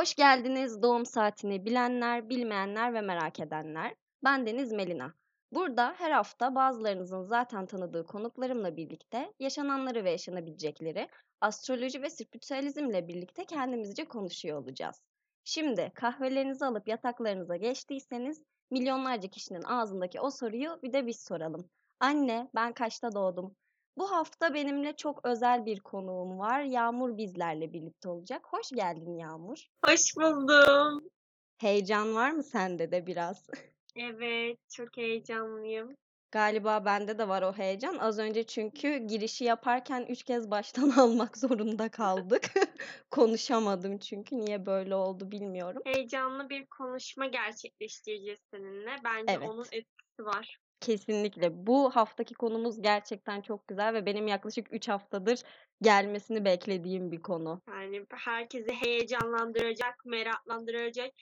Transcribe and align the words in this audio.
Hoş 0.00 0.14
geldiniz 0.14 0.82
doğum 0.82 1.06
saatini 1.06 1.64
bilenler, 1.64 2.28
bilmeyenler 2.28 2.94
ve 2.94 3.00
merak 3.00 3.40
edenler. 3.40 3.94
Ben 4.24 4.46
Deniz 4.46 4.72
Melina. 4.72 5.14
Burada 5.52 5.94
her 5.98 6.10
hafta 6.10 6.54
bazılarınızın 6.54 7.22
zaten 7.22 7.66
tanıdığı 7.66 8.06
konuklarımla 8.06 8.76
birlikte 8.76 9.32
yaşananları 9.38 10.04
ve 10.04 10.10
yaşanabilecekleri 10.10 11.08
astroloji 11.40 12.02
ve 12.02 12.10
spiritüalizmle 12.10 13.08
birlikte 13.08 13.44
kendimizce 13.44 14.04
konuşuyor 14.04 14.62
olacağız. 14.62 15.02
Şimdi 15.44 15.92
kahvelerinizi 15.94 16.64
alıp 16.64 16.88
yataklarınıza 16.88 17.56
geçtiyseniz 17.56 18.42
milyonlarca 18.70 19.28
kişinin 19.28 19.62
ağzındaki 19.62 20.20
o 20.20 20.30
soruyu 20.30 20.80
bir 20.82 20.92
de 20.92 21.06
biz 21.06 21.20
soralım. 21.20 21.70
Anne 22.00 22.50
ben 22.54 22.72
kaçta 22.72 23.12
doğdum? 23.12 23.56
Bu 24.00 24.10
hafta 24.10 24.54
benimle 24.54 24.96
çok 24.96 25.20
özel 25.24 25.66
bir 25.66 25.80
konuğum 25.80 26.38
var. 26.38 26.62
Yağmur 26.62 27.16
bizlerle 27.16 27.72
birlikte 27.72 28.08
olacak. 28.08 28.46
Hoş 28.50 28.70
geldin 28.70 29.18
Yağmur. 29.18 29.66
Hoş 29.84 30.16
buldum. 30.16 31.10
Heyecan 31.58 32.14
var 32.14 32.30
mı 32.30 32.42
sende 32.42 32.92
de 32.92 33.06
biraz? 33.06 33.46
Evet, 33.96 34.58
çok 34.70 34.96
heyecanlıyım. 34.96 35.94
Galiba 36.32 36.84
bende 36.84 37.18
de 37.18 37.28
var 37.28 37.42
o 37.42 37.52
heyecan. 37.52 37.98
Az 37.98 38.18
önce 38.18 38.42
çünkü 38.46 38.96
girişi 38.96 39.44
yaparken 39.44 40.06
üç 40.08 40.22
kez 40.22 40.50
baştan 40.50 40.90
almak 40.98 41.38
zorunda 41.38 41.88
kaldık. 41.88 42.42
Konuşamadım 43.10 43.98
çünkü 43.98 44.38
niye 44.38 44.66
böyle 44.66 44.94
oldu 44.94 45.30
bilmiyorum. 45.30 45.82
Heyecanlı 45.84 46.50
bir 46.50 46.66
konuşma 46.66 47.26
gerçekleştireceğiz 47.26 48.40
seninle. 48.50 48.96
Bence 49.04 49.32
Evet. 49.32 49.48
onun 49.48 49.64
etkisi 49.72 50.24
var. 50.24 50.58
Kesinlikle. 50.80 51.66
Bu 51.66 51.90
haftaki 51.90 52.34
konumuz 52.34 52.82
gerçekten 52.82 53.40
çok 53.40 53.68
güzel 53.68 53.94
ve 53.94 54.06
benim 54.06 54.26
yaklaşık 54.26 54.72
3 54.72 54.88
haftadır 54.88 55.42
gelmesini 55.82 56.44
beklediğim 56.44 57.12
bir 57.12 57.22
konu. 57.22 57.62
Yani 57.68 58.06
herkesi 58.14 58.72
heyecanlandıracak, 58.72 60.06
meraklandıracak 60.06 61.12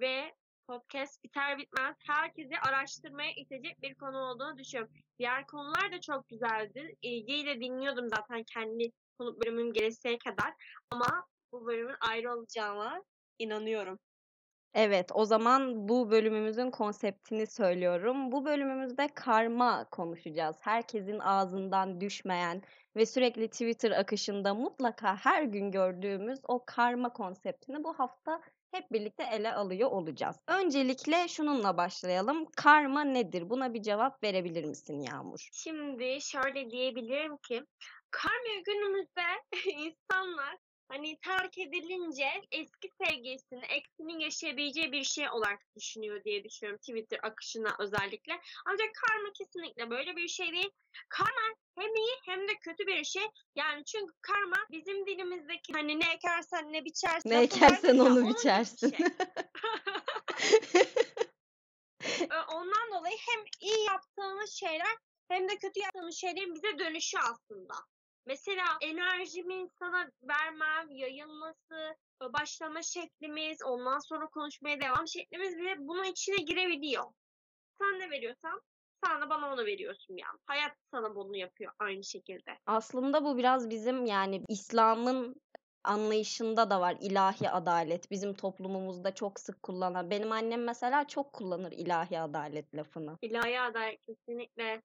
ve 0.00 0.34
podcast 0.68 1.24
biter 1.24 1.58
bitmez 1.58 1.96
herkesi 2.06 2.58
araştırmaya 2.68 3.30
itecek 3.36 3.82
bir 3.82 3.94
konu 3.94 4.18
olduğunu 4.18 4.58
düşünüyorum. 4.58 4.94
Diğer 5.18 5.46
konular 5.46 5.92
da 5.92 6.00
çok 6.00 6.28
güzeldi. 6.28 6.96
İlgiyle 7.02 7.60
dinliyordum 7.60 8.08
zaten 8.08 8.44
kendi 8.54 8.92
konu 9.18 9.36
bölümüm 9.40 9.72
geleseye 9.72 10.18
kadar. 10.18 10.54
Ama 10.90 11.26
bu 11.52 11.66
bölümün 11.66 11.96
ayrı 12.00 12.32
olacağına 12.32 13.02
inanıyorum. 13.38 13.98
Evet, 14.78 15.10
o 15.14 15.24
zaman 15.24 15.88
bu 15.88 16.10
bölümümüzün 16.10 16.70
konseptini 16.70 17.46
söylüyorum. 17.46 18.32
Bu 18.32 18.44
bölümümüzde 18.44 19.08
karma 19.14 19.84
konuşacağız. 19.90 20.56
Herkesin 20.60 21.18
ağzından 21.18 22.00
düşmeyen 22.00 22.62
ve 22.96 23.06
sürekli 23.06 23.48
Twitter 23.48 23.90
akışında 23.90 24.54
mutlaka 24.54 25.16
her 25.16 25.42
gün 25.42 25.70
gördüğümüz 25.70 26.40
o 26.48 26.64
karma 26.66 27.12
konseptini 27.12 27.84
bu 27.84 27.98
hafta 27.98 28.40
hep 28.72 28.92
birlikte 28.92 29.24
ele 29.32 29.52
alıyor 29.52 29.90
olacağız. 29.90 30.36
Öncelikle 30.48 31.28
şununla 31.28 31.76
başlayalım. 31.76 32.46
Karma 32.56 33.04
nedir? 33.04 33.50
Buna 33.50 33.74
bir 33.74 33.82
cevap 33.82 34.22
verebilir 34.22 34.64
misin 34.64 35.00
Yağmur? 35.00 35.48
Şimdi 35.52 36.18
şöyle 36.20 36.70
diyebilirim 36.70 37.36
ki 37.36 37.62
karma 38.10 38.62
günümüzde 38.66 39.22
insanlar 39.70 40.65
hani 40.88 41.18
terk 41.18 41.58
edilince 41.58 42.28
eski 42.50 42.90
sevgilisini, 43.02 43.64
eksinin 43.64 44.18
yaşayabileceği 44.18 44.92
bir 44.92 45.04
şey 45.04 45.30
olarak 45.30 45.60
düşünüyor 45.76 46.24
diye 46.24 46.44
düşünüyorum 46.44 46.78
Twitter 46.78 47.20
akışına 47.22 47.76
özellikle. 47.78 48.40
Ancak 48.66 48.88
karma 48.94 49.32
kesinlikle 49.38 49.90
böyle 49.90 50.16
bir 50.16 50.28
şey 50.28 50.52
değil. 50.52 50.70
Karma 51.08 51.54
hem 51.78 51.94
iyi 51.94 52.16
hem 52.24 52.48
de 52.48 52.52
kötü 52.60 52.86
bir 52.86 53.04
şey. 53.04 53.24
Yani 53.54 53.84
çünkü 53.84 54.12
karma 54.20 54.56
bizim 54.70 55.06
dilimizdeki 55.06 55.72
hani 55.72 56.00
ne 56.00 56.12
ekersen 56.12 56.72
ne 56.72 56.84
biçersin. 56.84 57.30
Ne 57.30 57.42
ekersen 57.42 57.94
ya, 57.94 58.02
onu 58.02 58.24
bir 58.24 58.34
biçersin. 58.34 58.90
şey. 58.90 59.06
Ondan 62.52 62.90
dolayı 62.92 63.16
hem 63.28 63.44
iyi 63.60 63.84
yaptığımız 63.86 64.50
şeyler 64.50 64.96
hem 65.28 65.48
de 65.48 65.56
kötü 65.56 65.80
yaptığımız 65.80 66.16
şeylerin 66.16 66.54
bize 66.54 66.78
dönüşü 66.78 67.18
aslında. 67.18 67.74
Mesela 68.26 68.64
enerjimi 68.80 69.68
sana 69.78 70.10
vermem, 70.22 70.90
yayılması, 70.90 71.96
başlama 72.20 72.82
şeklimiz, 72.82 73.62
ondan 73.64 73.98
sonra 73.98 74.26
konuşmaya 74.26 74.80
devam 74.80 75.08
şeklimiz 75.08 75.58
bile 75.58 75.76
bunun 75.78 76.04
içine 76.04 76.36
girebiliyor. 76.36 77.04
Sen 77.78 77.98
ne 78.00 78.10
veriyorsan 78.10 78.60
sen 79.04 79.22
de 79.22 79.30
bana 79.30 79.52
onu 79.52 79.66
veriyorsun 79.66 80.16
yani. 80.16 80.38
Hayat 80.46 80.72
sana 80.90 81.14
bunu 81.14 81.36
yapıyor 81.36 81.72
aynı 81.78 82.04
şekilde. 82.04 82.58
Aslında 82.66 83.24
bu 83.24 83.38
biraz 83.38 83.70
bizim 83.70 84.06
yani 84.06 84.42
İslam'ın 84.48 85.40
anlayışında 85.84 86.70
da 86.70 86.80
var 86.80 86.96
ilahi 87.00 87.50
adalet. 87.50 88.10
Bizim 88.10 88.34
toplumumuzda 88.34 89.14
çok 89.14 89.40
sık 89.40 89.62
kullanan. 89.62 90.10
Benim 90.10 90.32
annem 90.32 90.64
mesela 90.64 91.06
çok 91.06 91.32
kullanır 91.32 91.72
ilahi 91.72 92.20
adalet 92.20 92.74
lafını. 92.74 93.18
İlahi 93.22 93.60
adalet 93.60 94.06
kesinlikle 94.06 94.82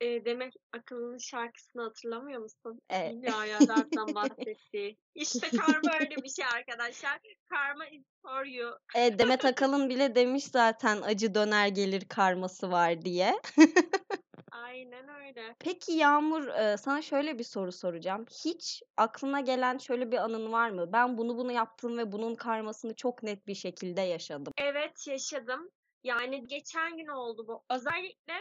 e, 0.00 0.24
Demet 0.24 0.54
Akıllı'nın 0.72 1.18
şarkısını 1.18 1.82
hatırlamıyor 1.82 2.40
musun? 2.40 2.80
Evet. 2.90 3.12
İlahi 3.12 3.56
adaletten 3.56 4.06
bahsetti. 4.14 4.96
İşte 5.14 5.48
karma 5.56 5.90
öyle 6.00 6.16
bir 6.16 6.28
şey 6.28 6.44
arkadaşlar. 6.54 7.18
Karma 7.48 7.86
is 7.86 8.04
for 8.22 8.44
you. 8.44 8.72
E, 8.96 9.18
Demet 9.18 9.44
Akalın 9.44 9.88
bile 9.88 10.14
demiş 10.14 10.44
zaten 10.44 11.02
acı 11.02 11.34
döner 11.34 11.68
gelir 11.68 12.08
karması 12.08 12.70
var 12.70 13.02
diye. 13.02 13.40
Aynen 14.52 15.08
öyle. 15.08 15.56
Peki 15.58 15.92
Yağmur, 15.92 16.48
sana 16.78 17.02
şöyle 17.02 17.38
bir 17.38 17.44
soru 17.44 17.72
soracağım. 17.72 18.26
Hiç 18.44 18.82
aklına 18.96 19.40
gelen 19.40 19.78
şöyle 19.78 20.12
bir 20.12 20.16
anın 20.16 20.52
var 20.52 20.70
mı? 20.70 20.92
Ben 20.92 21.18
bunu 21.18 21.36
bunu 21.36 21.52
yaptım 21.52 21.98
ve 21.98 22.12
bunun 22.12 22.34
karmasını 22.34 22.94
çok 22.94 23.22
net 23.22 23.46
bir 23.46 23.54
şekilde 23.54 24.00
yaşadım. 24.00 24.52
Evet 24.58 25.06
yaşadım. 25.06 25.70
Yani 26.04 26.46
geçen 26.46 26.96
gün 26.96 27.06
oldu 27.06 27.44
bu. 27.48 27.62
Özellikle 27.70 28.34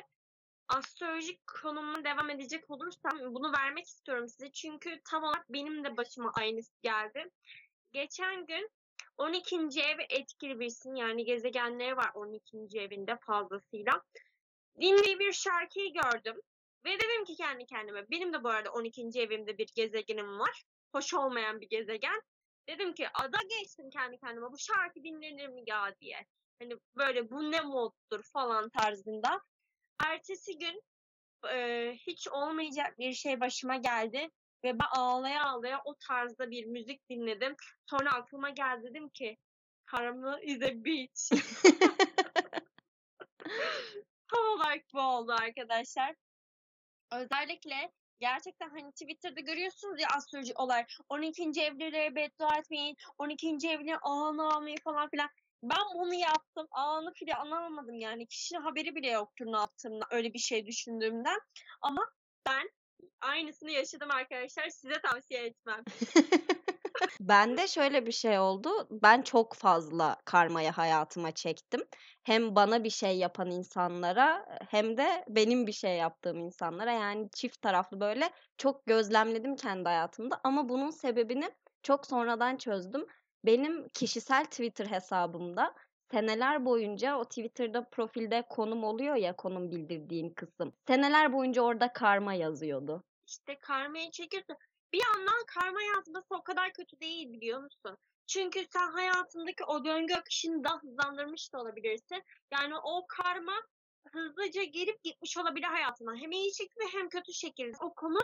astrolojik 0.77 1.47
konumuna 1.47 2.03
devam 2.03 2.29
edecek 2.29 2.69
olursam 2.69 3.11
bunu 3.19 3.53
vermek 3.57 3.85
istiyorum 3.85 4.27
size. 4.27 4.51
Çünkü 4.51 5.01
tam 5.11 5.23
olarak 5.23 5.45
benim 5.49 5.83
de 5.83 5.97
başıma 5.97 6.31
aynısı 6.35 6.71
geldi. 6.81 7.29
Geçen 7.91 8.45
gün 8.45 8.69
12. 9.17 9.55
ev 9.81 9.99
etkili 10.09 10.59
birsin 10.59 10.95
yani 10.95 11.25
gezegenleri 11.25 11.97
var 11.97 12.11
12. 12.13 12.57
evinde 12.79 13.17
fazlasıyla. 13.17 14.01
Dinlediği 14.81 15.19
bir 15.19 15.31
şarkıyı 15.31 15.93
gördüm. 15.93 16.41
Ve 16.85 16.89
dedim 16.89 17.25
ki 17.25 17.35
kendi 17.35 17.65
kendime 17.65 18.09
benim 18.09 18.33
de 18.33 18.43
bu 18.43 18.49
arada 18.49 18.71
12. 18.71 19.01
evimde 19.15 19.57
bir 19.57 19.69
gezegenim 19.75 20.39
var. 20.39 20.63
Hoş 20.91 21.13
olmayan 21.13 21.61
bir 21.61 21.69
gezegen. 21.69 22.21
Dedim 22.69 22.93
ki 22.93 23.07
ada 23.13 23.37
geçtim 23.49 23.89
kendi 23.89 24.17
kendime 24.17 24.51
bu 24.51 24.57
şarkı 24.57 25.03
dinlenir 25.03 25.47
mi 25.47 25.63
ya 25.67 25.95
diye. 26.01 26.25
Hani 26.59 26.73
böyle 26.97 27.29
bu 27.29 27.51
ne 27.51 27.61
moddur 27.61 28.23
falan 28.33 28.69
tarzında. 28.69 29.41
Ertesi 30.05 30.57
gün 30.57 30.83
e, 31.53 31.91
hiç 32.07 32.27
olmayacak 32.27 32.99
bir 32.99 33.13
şey 33.13 33.39
başıma 33.39 33.75
geldi. 33.75 34.29
Ve 34.63 34.79
ben 34.79 34.87
ağlaya 34.91 35.43
ağlaya 35.45 35.81
o 35.85 35.95
tarzda 36.07 36.51
bir 36.51 36.65
müzik 36.65 37.09
dinledim. 37.09 37.55
Sonra 37.85 38.11
aklıma 38.11 38.49
geldi 38.49 38.83
dedim 38.89 39.09
ki 39.09 39.37
Karma 39.85 40.39
is 40.41 40.61
a 40.61 40.83
bitch. 40.83 41.31
Tam 44.27 44.45
olarak 44.55 44.81
bu 44.93 44.99
oldu 44.99 45.31
arkadaşlar. 45.31 46.15
Özellikle 47.11 47.91
gerçekten 48.19 48.69
hani 48.69 48.91
Twitter'da 48.91 49.39
görüyorsunuz 49.39 50.01
ya 50.01 50.07
astroloji 50.15 50.53
olay. 50.55 50.85
12. 51.09 51.43
evlilere 51.43 52.15
beddua 52.15 52.57
etmeyin. 52.57 52.95
12. 53.17 53.47
evlilere 53.47 53.97
ağını 53.97 54.53
almayı 54.53 54.77
falan 54.83 55.09
filan. 55.09 55.29
Ben 55.63 55.85
bunu 55.95 56.13
yaptım. 56.13 56.67
Ağını 56.71 57.13
bile 57.21 57.35
anlamadım 57.35 57.99
yani. 57.99 58.27
Kişinin 58.27 58.61
haberi 58.61 58.95
bile 58.95 59.09
yoktur 59.09 59.45
ne 59.45 59.57
yaptığımda 59.57 60.05
öyle 60.11 60.33
bir 60.33 60.39
şey 60.39 60.65
düşündüğümden. 60.65 61.39
Ama 61.81 62.05
ben 62.47 62.69
aynısını 63.21 63.71
yaşadım 63.71 64.11
arkadaşlar. 64.11 64.69
Size 64.69 65.01
tavsiye 65.01 65.45
etmem. 65.45 65.83
Bende 67.19 67.67
şöyle 67.67 68.05
bir 68.05 68.11
şey 68.11 68.39
oldu. 68.39 68.69
Ben 68.91 69.21
çok 69.21 69.53
fazla 69.55 70.17
karmayı 70.25 70.69
hayatıma 70.71 71.31
çektim. 71.31 71.81
Hem 72.23 72.55
bana 72.55 72.83
bir 72.83 72.89
şey 72.89 73.17
yapan 73.17 73.51
insanlara 73.51 74.45
hem 74.69 74.97
de 74.97 75.25
benim 75.27 75.67
bir 75.67 75.71
şey 75.71 75.97
yaptığım 75.97 76.39
insanlara 76.39 76.91
yani 76.91 77.29
çift 77.33 77.61
taraflı 77.61 77.99
böyle 77.99 78.29
çok 78.57 78.85
gözlemledim 78.85 79.55
kendi 79.55 79.83
hayatımda 79.83 80.41
ama 80.43 80.69
bunun 80.69 80.89
sebebini 80.89 81.51
çok 81.83 82.05
sonradan 82.07 82.57
çözdüm. 82.57 83.05
Benim 83.45 83.89
kişisel 83.89 84.45
Twitter 84.45 84.85
hesabımda 84.85 85.75
seneler 86.11 86.65
boyunca 86.65 87.17
o 87.17 87.25
Twitter'da 87.25 87.89
profilde 87.89 88.45
konum 88.49 88.83
oluyor 88.83 89.15
ya 89.15 89.35
konum 89.35 89.71
bildirdiğin 89.71 90.29
kısım. 90.29 90.73
Seneler 90.87 91.33
boyunca 91.33 91.61
orada 91.61 91.93
karma 91.93 92.33
yazıyordu. 92.33 93.03
İşte 93.27 93.59
karmayı 93.59 94.11
çekiyorsun. 94.11 94.55
Bir 94.93 95.01
yandan 95.03 95.45
karma 95.47 95.81
yazması 95.83 96.35
o 96.35 96.43
kadar 96.43 96.73
kötü 96.73 96.99
değil 96.99 97.33
biliyor 97.33 97.63
musun? 97.63 97.97
Çünkü 98.27 98.65
sen 98.73 98.91
hayatındaki 98.91 99.63
o 99.63 99.85
döngü 99.85 100.13
akışını 100.13 100.63
da 100.63 100.69
hızlandırmış 100.81 101.53
da 101.53 101.59
olabilirsin. 101.59 102.23
Yani 102.51 102.73
o 102.83 103.05
karma 103.07 103.53
hızlıca 104.13 104.63
gelip 104.63 105.03
gitmiş 105.03 105.37
olabilir 105.37 105.65
hayatına. 105.65 106.15
Hem 106.15 106.31
iyi 106.31 106.55
şekilde 106.55 106.85
hem 106.93 107.09
kötü 107.09 107.33
şekilde. 107.33 107.77
O 107.81 107.93
konu 107.93 108.19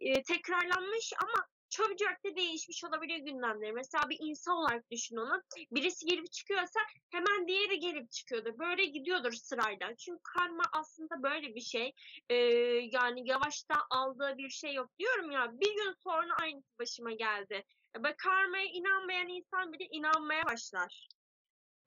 e, 0.00 0.22
tekrarlanmış 0.22 1.12
ama 1.22 1.46
çabucak 1.70 2.24
değişmiş 2.36 2.84
olabilir 2.84 3.18
gündemleri. 3.18 3.72
Mesela 3.72 4.10
bir 4.10 4.18
insan 4.20 4.56
olarak 4.56 4.90
düşün 4.90 5.16
onu. 5.16 5.42
Birisi 5.70 6.06
girip 6.06 6.32
çıkıyorsa 6.32 6.80
hemen 7.10 7.48
diğeri 7.48 7.78
gelip 7.78 8.10
çıkıyordur. 8.10 8.58
Böyle 8.58 8.84
gidiyordur 8.84 9.32
sırayla. 9.32 9.96
Çünkü 9.96 10.20
karma 10.22 10.62
aslında 10.72 11.22
böyle 11.22 11.54
bir 11.54 11.60
şey. 11.60 11.92
Ee, 12.28 12.34
yani 12.92 13.28
yavaşta 13.28 13.74
aldığı 13.90 14.38
bir 14.38 14.48
şey 14.48 14.74
yok. 14.74 14.90
Diyorum 14.98 15.30
ya 15.30 15.60
bir 15.60 15.74
gün 15.76 15.92
sonra 15.92 16.34
aynısı 16.40 16.78
başıma 16.78 17.12
geldi. 17.12 17.64
Bak 17.98 18.18
karmaya 18.18 18.64
inanmayan 18.64 19.28
insan 19.28 19.72
bile 19.72 19.84
inanmaya 19.90 20.44
başlar. 20.44 21.08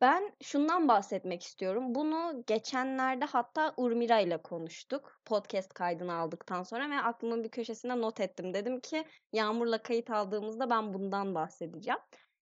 Ben 0.04 0.34
şundan 0.42 0.88
bahsetmek 0.88 1.44
istiyorum. 1.44 1.96
Bunu 1.96 2.44
geçenlerde 2.48 3.26
hatta 3.26 3.74
Urmira 3.78 4.20
ile 4.20 4.38
konuştuk. 4.38 5.22
Podcast 5.26 5.74
kaydını 5.74 6.14
aldıktan 6.14 6.64
sonra 6.64 6.90
ve 6.90 7.02
aklımın 7.02 7.44
bir 7.44 7.50
köşesine 7.50 8.02
not 8.02 8.20
ettim. 8.20 8.54
Dedim 8.54 8.80
ki 8.80 9.06
Yağmur'la 9.34 9.84
kayıt 9.84 10.10
aldığımızda 10.10 10.70
ben 10.70 10.94
bundan 10.94 11.36
bahsedeceğim. 11.36 12.00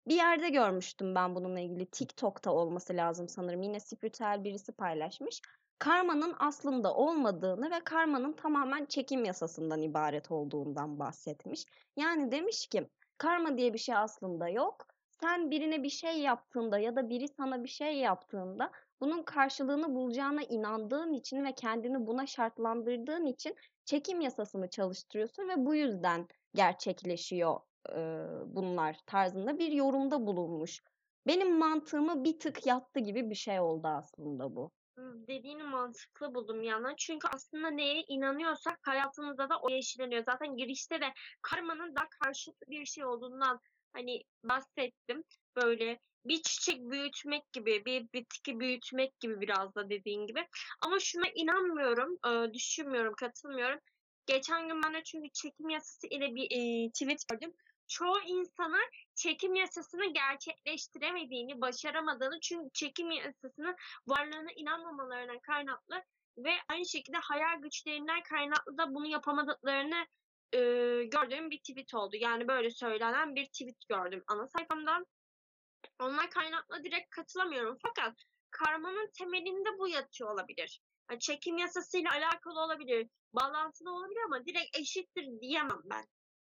Bir 0.07 0.15
yerde 0.15 0.49
görmüştüm 0.49 1.15
ben 1.15 1.35
bununla 1.35 1.59
ilgili. 1.59 1.85
TikTok'ta 1.85 2.51
olması 2.51 2.93
lazım 2.93 3.29
sanırım. 3.29 3.61
Yine 3.61 3.79
spiritüel 3.79 4.43
birisi 4.43 4.71
paylaşmış. 4.71 5.41
Karmanın 5.79 6.35
aslında 6.39 6.93
olmadığını 6.93 7.71
ve 7.71 7.79
karmanın 7.83 8.33
tamamen 8.33 8.85
çekim 8.85 9.25
yasasından 9.25 9.81
ibaret 9.81 10.31
olduğundan 10.31 10.99
bahsetmiş. 10.99 11.65
Yani 11.95 12.31
demiş 12.31 12.67
ki 12.67 12.89
karma 13.17 13.57
diye 13.57 13.73
bir 13.73 13.79
şey 13.79 13.95
aslında 13.95 14.49
yok 14.49 14.88
sen 15.21 15.51
birine 15.51 15.83
bir 15.83 15.89
şey 15.89 16.19
yaptığında 16.19 16.79
ya 16.79 16.95
da 16.95 17.09
biri 17.09 17.27
sana 17.27 17.63
bir 17.63 17.69
şey 17.69 17.97
yaptığında 17.97 18.71
bunun 19.01 19.23
karşılığını 19.23 19.95
bulacağına 19.95 20.41
inandığın 20.41 21.13
için 21.13 21.45
ve 21.45 21.51
kendini 21.51 22.07
buna 22.07 22.25
şartlandırdığın 22.25 23.25
için 23.25 23.55
çekim 23.85 24.21
yasasını 24.21 24.69
çalıştırıyorsun 24.69 25.49
ve 25.49 25.65
bu 25.65 25.75
yüzden 25.75 26.27
gerçekleşiyor 26.55 27.59
e, 27.89 27.99
bunlar 28.45 28.97
tarzında 29.05 29.59
bir 29.59 29.71
yorumda 29.71 30.27
bulunmuş. 30.27 30.81
Benim 31.27 31.57
mantığımı 31.57 32.23
bir 32.23 32.39
tık 32.39 32.65
yattı 32.65 32.99
gibi 32.99 33.29
bir 33.29 33.35
şey 33.35 33.59
oldu 33.59 33.87
aslında 33.87 34.55
bu. 34.55 34.71
Dediğini 35.27 35.63
mantıklı 35.63 36.35
buldum 36.35 36.63
yana. 36.63 36.93
Çünkü 36.97 37.27
aslında 37.35 37.69
neye 37.69 38.03
inanıyorsak 38.07 38.79
hayatımızda 38.81 39.49
da 39.49 39.59
o 39.61 39.69
yeşilleniyor. 39.69 40.23
Zaten 40.23 40.57
girişte 40.57 41.01
de 41.01 41.05
karmanın 41.41 41.95
da 41.95 42.01
karşıtı 42.23 42.65
bir 42.67 42.85
şey 42.85 43.05
olduğundan 43.05 43.59
hani 43.93 44.23
bahsettim. 44.43 45.23
Böyle 45.55 45.99
bir 46.25 46.41
çiçek 46.41 46.79
büyütmek 46.79 47.53
gibi, 47.53 47.85
bir 47.85 48.07
bitki 48.13 48.59
büyütmek 48.59 49.19
gibi 49.19 49.41
biraz 49.41 49.75
da 49.75 49.89
dediğin 49.89 50.27
gibi. 50.27 50.47
Ama 50.81 50.99
şuna 50.99 51.27
inanmıyorum, 51.35 52.19
e, 52.27 52.53
düşünmüyorum, 52.53 53.13
katılmıyorum. 53.13 53.79
Geçen 54.25 54.67
gün 54.67 54.83
ben 54.83 54.93
de 54.93 55.03
çünkü 55.03 55.29
çekim 55.33 55.69
yasası 55.69 56.07
ile 56.07 56.35
bir 56.35 56.47
e, 56.51 56.89
tweet 56.91 57.27
gördüm. 57.27 57.53
Çoğu 57.87 58.19
insanlar 58.27 59.07
çekim 59.15 59.55
yasasını 59.55 60.13
gerçekleştiremediğini, 60.13 61.61
başaramadığını 61.61 62.39
çünkü 62.39 62.69
çekim 62.73 63.11
yasasının 63.11 63.75
varlığına 64.07 64.51
inanmamalarına 64.55 65.39
kaynaklı 65.39 66.03
ve 66.37 66.51
aynı 66.69 66.85
şekilde 66.85 67.17
hayal 67.17 67.61
güçlerinden 67.61 68.23
kaynaklı 68.23 68.77
da 68.77 68.93
bunu 68.93 69.07
yapamadıklarını 69.07 70.05
e, 70.53 70.59
gördüğüm 71.03 71.51
bir 71.51 71.57
tweet 71.57 71.93
oldu. 71.93 72.15
Yani 72.15 72.47
böyle 72.47 72.69
söylenen 72.69 73.35
bir 73.35 73.45
tweet 73.45 73.87
gördüm 73.89 74.23
ana 74.27 74.47
sayfamdan. 74.47 75.05
Onlar 75.99 76.29
kaynakla 76.29 76.83
direkt 76.83 77.09
katılamıyorum. 77.09 77.77
Fakat 77.87 78.13
karmanın 78.51 79.09
temelinde 79.17 79.69
bu 79.79 79.87
yatıyor 79.87 80.33
olabilir. 80.33 80.81
Yani 81.11 81.19
çekim 81.19 81.57
yasasıyla 81.57 82.11
alakalı 82.11 82.59
olabilir. 82.59 83.07
Bağlantılı 83.33 83.91
olabilir 83.91 84.21
ama 84.25 84.45
direkt 84.45 84.77
eşittir 84.77 85.41
diyemem 85.41 85.81
ben. 85.85 86.05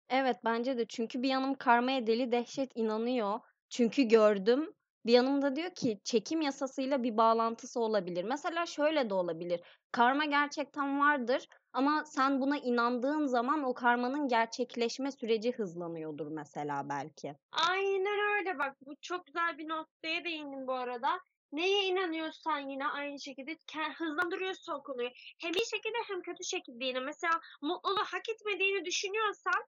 Evet 0.09 0.37
bence 0.45 0.79
de 0.79 0.87
çünkü 0.87 1.23
bir 1.23 1.29
yanım 1.29 1.55
karmaya 1.55 2.07
deli 2.07 2.33
dehşet 2.33 2.73
inanıyor. 2.75 3.41
Çünkü 3.69 4.03
gördüm. 4.03 4.75
Bir 5.07 5.13
yanım 5.13 5.43
da 5.43 5.57
diyor 5.57 5.71
ki 5.71 6.01
çekim 6.05 6.41
yasasıyla 6.41 7.03
bir 7.03 7.17
bağlantısı 7.17 7.81
olabilir. 7.81 8.25
Mesela 8.25 8.67
şöyle 8.67 9.11
de 9.11 9.15
olabilir. 9.15 9.61
Karma 9.93 10.25
gerçekten 10.25 11.01
vardır 11.01 11.47
ama 11.73 12.05
sen 12.05 12.41
buna 12.41 12.57
inandığın 12.57 13.27
zaman 13.27 13.63
o 13.63 13.75
karmanın 13.75 14.29
gerçekleşme 14.29 15.11
süreci 15.13 15.53
hızlanıyordur 15.53 16.27
mesela 16.27 16.89
belki. 16.89 17.35
Aynen 17.69 18.39
öyle 18.39 18.59
bak 18.59 18.77
bu 18.81 18.95
çok 19.01 19.27
güzel 19.27 19.59
bir 19.59 19.69
noktaya 19.69 20.25
değindin 20.25 20.67
bu 20.67 20.73
arada. 20.73 21.21
Neye 21.53 21.85
inanıyorsan 21.85 22.59
yine 22.59 22.87
aynı 22.87 23.21
şekilde 23.21 23.57
hızlandırıyorsun 23.99 24.73
o 24.73 24.83
konuyu. 24.83 25.11
Hem 25.41 25.53
iyi 25.53 25.67
şekilde 25.71 25.99
hem 26.09 26.23
kötü 26.23 26.45
şekilde 26.45 26.85
yine. 26.85 27.01
Mesela 27.01 27.41
mutluluğu 27.63 28.05
hak 28.05 28.29
etmediğini 28.29 28.85
düşünüyorsan 28.85 29.65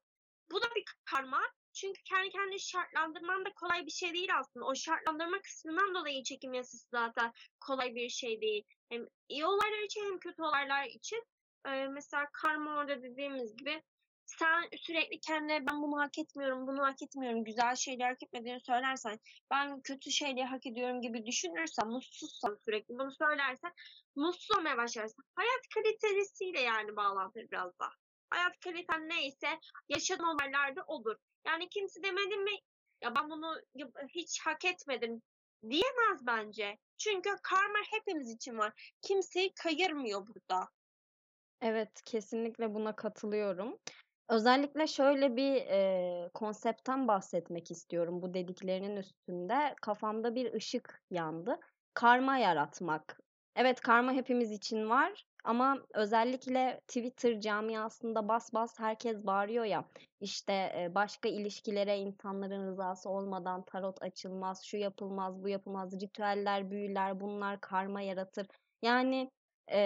bu 0.52 0.62
da 0.62 0.67
bir 0.76 0.85
karma. 1.05 1.40
Çünkü 1.72 2.02
kendi 2.02 2.30
kendini 2.30 2.60
şartlandırman 2.60 3.44
da 3.44 3.52
kolay 3.56 3.86
bir 3.86 3.90
şey 3.90 4.12
değil 4.12 4.38
aslında. 4.38 4.66
O 4.66 4.74
şartlandırma 4.74 5.42
kısmından 5.42 5.94
dolayı 5.94 6.22
çekim 6.22 6.54
yasası 6.54 6.88
zaten 6.90 7.32
kolay 7.60 7.94
bir 7.94 8.08
şey 8.08 8.40
değil. 8.40 8.64
Hem 8.90 9.06
iyi 9.28 9.46
olaylar 9.46 9.84
için 9.84 10.04
hem 10.04 10.19
kötü 10.19 10.42
olaylar 10.42 10.84
için. 10.84 11.24
Ee, 11.66 11.86
mesela 11.88 12.28
karma 12.32 12.76
orada 12.76 13.02
dediğimiz 13.02 13.56
gibi 13.56 13.82
sen 14.26 14.69
sürekli 14.76 15.20
kendine 15.20 15.66
ben 15.66 15.82
bunu 15.82 16.00
hak 16.00 16.19
etmiyorum, 16.19 16.66
bunu 16.66 16.82
hak 16.82 17.02
etmiyorum, 17.02 17.44
güzel 17.44 17.76
şeyler 17.76 18.08
hak 18.08 18.22
etmediğini 18.22 18.60
söylersen, 18.60 19.18
ben 19.50 19.80
kötü 19.80 20.10
şeyleri 20.10 20.44
hak 20.44 20.66
ediyorum 20.66 21.00
gibi 21.00 21.26
düşünürsen, 21.26 21.88
mutsuzsan 21.88 22.58
sürekli 22.64 22.98
bunu 22.98 23.10
söylersen, 23.10 23.72
mutsuz 24.16 24.58
olmaya 24.58 24.76
başlarsın. 24.76 25.25
Hayat 25.36 25.68
kalitesiyle 25.75 26.60
yani 26.60 26.96
bağlantılı 26.96 27.50
biraz 27.50 27.78
da. 27.78 27.88
Hayat 28.30 28.60
kaliten 28.60 29.08
neyse 29.08 29.48
yaşanan 29.88 30.34
olaylarda 30.34 30.82
olur. 30.86 31.16
Yani 31.46 31.68
kimse 31.68 32.02
demedi 32.02 32.36
mi 32.36 32.50
ya 33.02 33.14
ben 33.14 33.30
bunu 33.30 33.60
hiç 34.08 34.40
hak 34.40 34.64
etmedim 34.64 35.22
diyemez 35.70 36.26
bence. 36.26 36.78
Çünkü 36.98 37.30
karma 37.42 37.78
hepimiz 37.90 38.30
için 38.30 38.58
var. 38.58 38.94
Kimseyi 39.02 39.52
kayırmıyor 39.54 40.26
burada. 40.26 40.68
Evet, 41.60 42.02
kesinlikle 42.04 42.74
buna 42.74 42.96
katılıyorum. 42.96 43.78
Özellikle 44.28 44.86
şöyle 44.86 45.36
bir 45.36 45.54
e, 45.54 46.30
konseptten 46.34 47.08
bahsetmek 47.08 47.70
istiyorum 47.70 48.22
bu 48.22 48.34
dediklerinin 48.34 48.96
üstünde. 48.96 49.74
Kafamda 49.82 50.34
bir 50.34 50.54
ışık 50.54 51.02
yandı. 51.10 51.60
Karma 51.94 52.38
yaratmak. 52.38 53.20
Evet, 53.56 53.80
karma 53.80 54.12
hepimiz 54.12 54.52
için 54.52 54.90
var 54.90 55.25
ama 55.44 55.78
özellikle 55.94 56.80
Twitter 56.87 57.40
camiasında 57.40 58.28
bas 58.28 58.52
bas 58.54 58.78
herkes 58.78 59.26
bağırıyor 59.26 59.64
ya. 59.64 59.84
İşte 60.20 60.88
başka 60.94 61.28
ilişkilere 61.28 61.99
insanların 61.99 62.66
rızası 62.66 63.11
olmadan 63.11 63.64
tarot 63.64 64.02
açılmaz, 64.02 64.64
şu 64.64 64.76
yapılmaz, 64.76 65.42
bu 65.42 65.49
yapılmaz, 65.49 66.00
ritüeller, 66.00 66.70
büyüler, 66.70 67.20
bunlar 67.20 67.61
karma 67.61 68.00
yaratır. 68.00 68.46
Yani 68.82 69.30
e, 69.72 69.80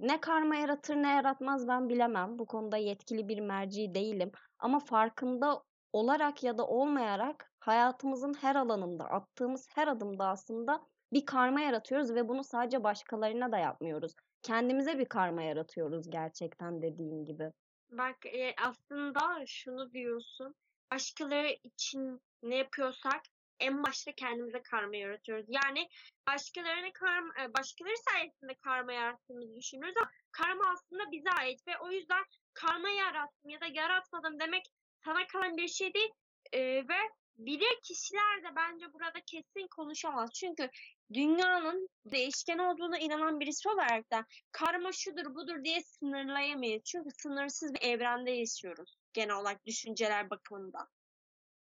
ne 0.00 0.20
karma 0.20 0.56
yaratır 0.56 0.96
ne 0.96 1.08
yaratmaz 1.08 1.68
ben 1.68 1.88
bilemem. 1.88 2.38
Bu 2.38 2.46
konuda 2.46 2.76
yetkili 2.76 3.28
bir 3.28 3.40
merci 3.40 3.94
değilim. 3.94 4.32
Ama 4.58 4.78
farkında 4.78 5.62
olarak 5.92 6.42
ya 6.42 6.58
da 6.58 6.66
olmayarak 6.66 7.52
hayatımızın 7.60 8.34
her 8.34 8.56
alanında 8.56 9.04
attığımız 9.04 9.68
her 9.74 9.88
adımda 9.88 10.26
aslında 10.26 10.80
bir 11.12 11.26
karma 11.26 11.60
yaratıyoruz 11.60 12.14
ve 12.14 12.28
bunu 12.28 12.44
sadece 12.44 12.84
başkalarına 12.84 13.52
da 13.52 13.58
yapmıyoruz 13.58 14.14
kendimize 14.42 14.98
bir 14.98 15.04
karma 15.04 15.42
yaratıyoruz 15.42 16.10
gerçekten 16.10 16.82
dediğin 16.82 17.24
gibi. 17.24 17.52
Bak 17.90 18.26
e, 18.26 18.54
aslında 18.62 19.46
şunu 19.46 19.92
diyorsun. 19.92 20.54
Başkaları 20.92 21.56
için 21.64 22.20
ne 22.42 22.56
yapıyorsak 22.56 23.22
en 23.60 23.82
başta 23.82 24.12
kendimize 24.12 24.62
karma 24.62 24.96
yaratıyoruz. 24.96 25.46
Yani 25.48 25.88
başkalarına 26.28 26.92
karma, 26.92 27.34
e, 27.42 27.54
başkaları 27.54 27.94
sayesinde 28.10 28.54
karma 28.54 28.92
yarattığımızı 28.92 29.54
düşünüyoruz 29.56 29.96
ama 29.96 30.10
karma 30.32 30.64
aslında 30.72 31.12
bize 31.12 31.30
ait 31.40 31.66
ve 31.66 31.78
o 31.78 31.90
yüzden 31.90 32.24
karma 32.54 32.88
yarattım 32.90 33.50
ya 33.50 33.60
da 33.60 33.66
yaratmadım 33.66 34.40
demek 34.40 34.64
sana 35.04 35.26
kalan 35.26 35.56
bir 35.56 35.68
şey 35.68 35.94
değil 35.94 36.10
ee, 36.52 36.88
ve 36.88 36.98
bilir 37.38 37.80
kişiler 37.82 38.42
de 38.42 38.56
bence 38.56 38.92
burada 38.92 39.20
kesin 39.26 39.68
konuşamaz. 39.76 40.30
Çünkü 40.32 40.70
dünyanın 41.14 41.88
değişken 42.06 42.58
olduğuna 42.58 42.98
inanan 42.98 43.40
birisi 43.40 43.68
olarak 43.68 44.12
da 44.12 44.24
karma 44.52 44.92
şudur 44.92 45.34
budur 45.34 45.64
diye 45.64 45.82
sınırlayamayız. 45.82 46.82
Çünkü 46.84 47.10
sınırsız 47.10 47.74
bir 47.74 47.82
evrende 47.82 48.30
yaşıyoruz 48.30 48.96
genel 49.12 49.36
olarak 49.36 49.66
düşünceler 49.66 50.30
bakımından. 50.30 50.88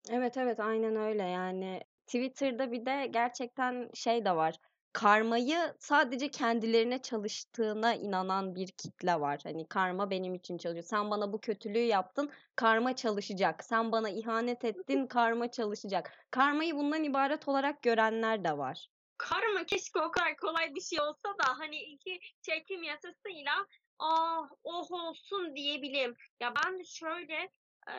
Evet 0.09 0.37
evet 0.37 0.59
aynen 0.59 0.95
öyle 0.95 1.23
yani 1.23 1.83
Twitter'da 2.05 2.71
bir 2.71 2.85
de 2.85 3.07
gerçekten 3.11 3.89
şey 3.93 4.25
de 4.25 4.35
var. 4.35 4.55
Karmayı 4.93 5.75
sadece 5.79 6.31
kendilerine 6.31 7.01
çalıştığına 7.01 7.93
inanan 7.93 8.55
bir 8.55 8.67
kitle 8.67 9.19
var. 9.19 9.39
Hani 9.43 9.67
karma 9.67 10.09
benim 10.09 10.35
için 10.35 10.57
çalışıyor. 10.57 10.85
Sen 10.85 11.11
bana 11.11 11.33
bu 11.33 11.41
kötülüğü 11.41 11.79
yaptın, 11.79 12.31
karma 12.55 12.95
çalışacak. 12.95 13.63
Sen 13.63 13.91
bana 13.91 14.09
ihanet 14.09 14.65
ettin, 14.65 15.07
karma 15.07 15.51
çalışacak. 15.51 16.11
Karmayı 16.31 16.75
bundan 16.75 17.03
ibaret 17.03 17.47
olarak 17.47 17.81
görenler 17.81 18.43
de 18.43 18.57
var 18.57 18.89
karma 19.19 19.65
keşke 19.65 19.99
o 19.99 20.11
kadar 20.11 20.35
kolay 20.37 20.75
bir 20.75 20.81
şey 20.81 21.01
olsa 21.01 21.29
da 21.29 21.59
hani 21.59 21.81
iki 21.81 22.19
çekim 22.41 22.83
yasasıyla 22.83 23.65
ah 23.99 24.49
oh 24.63 24.91
olsun 24.91 25.55
diyebileyim. 25.55 26.15
Ya 26.39 26.53
ben 26.55 26.83
şöyle 26.83 27.49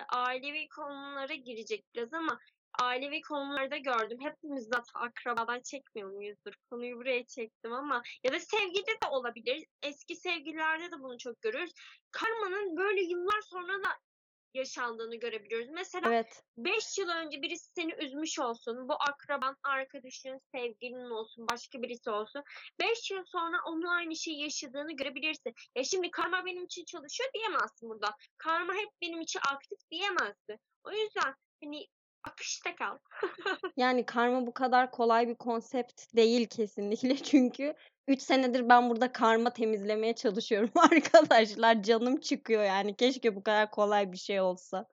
ailevi 0.08 0.68
konulara 0.68 1.34
girecek 1.34 1.84
biraz 1.94 2.12
ama 2.12 2.38
ailevi 2.82 3.20
konularda 3.20 3.76
gördüm. 3.76 4.18
Hepimiz 4.20 4.64
zaten 4.64 5.00
akrabadan 5.00 5.60
çekmiyor 5.60 6.10
muyuzdur? 6.10 6.52
Konuyu 6.70 6.96
buraya 6.96 7.26
çektim 7.26 7.72
ama 7.72 8.02
ya 8.24 8.32
da 8.32 8.40
sevgide 8.40 8.92
de 9.02 9.08
olabilir. 9.10 9.66
Eski 9.82 10.16
sevgililerde 10.16 10.90
de 10.90 11.00
bunu 11.00 11.18
çok 11.18 11.42
görüyoruz. 11.42 11.72
Karmanın 12.10 12.76
böyle 12.76 13.00
yıllar 13.00 13.40
sonra 13.42 13.84
da 13.84 13.88
yaşandığını 14.54 15.16
görebiliyoruz. 15.16 15.68
Mesela 15.68 16.08
Evet. 16.08 16.42
5 16.56 16.98
yıl 16.98 17.08
önce 17.08 17.42
birisi 17.42 17.70
seni 17.74 17.94
üzmüş 17.94 18.38
olsun. 18.38 18.88
Bu 18.88 18.94
akraban, 18.94 19.56
arkadaşın, 19.62 20.40
sevgilinin 20.54 21.10
olsun, 21.10 21.46
başka 21.50 21.82
birisi 21.82 22.10
olsun. 22.10 22.42
5 22.80 23.10
yıl 23.10 23.24
sonra 23.26 23.56
onun 23.66 23.86
aynı 23.86 24.16
şeyi 24.16 24.42
yaşadığını 24.42 24.92
görebilirsin. 24.92 25.54
Ya 25.74 25.84
şimdi 25.84 26.10
karma 26.10 26.44
benim 26.44 26.64
için 26.64 26.84
çalışıyor 26.84 27.30
diyemezsin 27.34 27.88
burada. 27.88 28.16
Karma 28.38 28.74
hep 28.74 28.88
benim 29.02 29.20
için 29.20 29.40
aktif 29.52 29.78
diyemezsin. 29.90 30.58
O 30.84 30.92
yüzden 30.92 31.34
hani 31.62 31.86
akışta 32.24 32.76
kal. 32.76 32.98
Yani 33.76 34.06
karma 34.06 34.46
bu 34.46 34.54
kadar 34.54 34.90
kolay 34.90 35.28
bir 35.28 35.34
konsept 35.34 36.16
değil 36.16 36.48
kesinlikle. 36.48 37.16
Çünkü 37.22 37.74
3 38.08 38.22
senedir 38.22 38.68
ben 38.68 38.90
burada 38.90 39.12
karma 39.12 39.50
temizlemeye 39.52 40.14
çalışıyorum 40.14 40.70
arkadaşlar. 40.92 41.82
Canım 41.82 42.20
çıkıyor 42.20 42.64
yani. 42.64 42.96
Keşke 42.96 43.36
bu 43.36 43.42
kadar 43.42 43.70
kolay 43.70 44.12
bir 44.12 44.16
şey 44.16 44.40
olsa. 44.40 44.86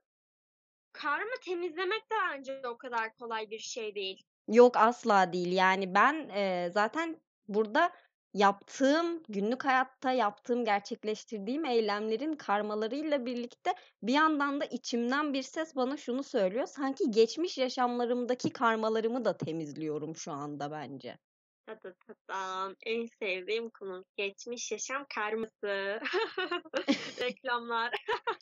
Karma 0.93 1.35
temizlemek 1.45 2.11
de 2.11 2.15
bence 2.31 2.61
o 2.67 2.77
kadar 2.77 3.15
kolay 3.15 3.49
bir 3.49 3.59
şey 3.59 3.95
değil. 3.95 4.23
Yok 4.47 4.77
asla 4.77 5.33
değil. 5.33 5.51
Yani 5.51 5.95
ben 5.95 6.29
eee, 6.35 6.69
zaten 6.73 7.21
burada 7.47 7.91
yaptığım, 8.37 9.23
günlük 9.29 9.65
hayatta 9.65 10.11
yaptığım, 10.11 10.65
gerçekleştirdiğim 10.65 11.65
eylemlerin 11.65 12.35
karmalarıyla 12.35 13.25
birlikte 13.25 13.73
bir 14.03 14.13
yandan 14.13 14.61
da 14.61 14.65
içimden 14.65 15.33
bir 15.33 15.43
ses 15.43 15.75
bana 15.75 15.97
şunu 15.97 16.23
söylüyor. 16.23 16.65
Sanki 16.65 17.11
geçmiş 17.11 17.57
yaşamlarımdaki 17.57 18.49
karmalarımı 18.49 19.25
da 19.25 19.37
temizliyorum 19.37 20.15
şu 20.15 20.31
anda 20.31 20.71
bence. 20.71 21.17
Tatatam. 21.65 22.75
En 22.85 23.05
sevdiğim 23.05 23.69
konu 23.69 24.05
geçmiş 24.15 24.71
yaşam 24.71 25.05
karması. 25.15 25.99
Reklamlar. 27.21 27.93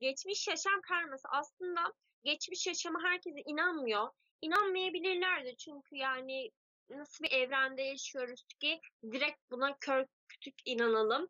geçmiş 0.00 0.48
yaşam 0.48 0.80
karması 0.88 1.28
aslında 1.28 1.80
geçmiş 2.24 2.66
yaşama 2.66 2.98
herkese 3.02 3.40
inanmıyor. 3.46 4.08
İnanmayabilirler 4.42 5.44
de 5.44 5.56
çünkü 5.56 5.96
yani 5.96 6.50
nasıl 6.90 7.24
bir 7.24 7.30
evrende 7.30 7.82
yaşıyoruz 7.82 8.44
ki 8.60 8.80
direkt 9.12 9.50
buna 9.50 9.76
kör 9.80 10.06
kütük 10.28 10.54
inanalım. 10.64 11.28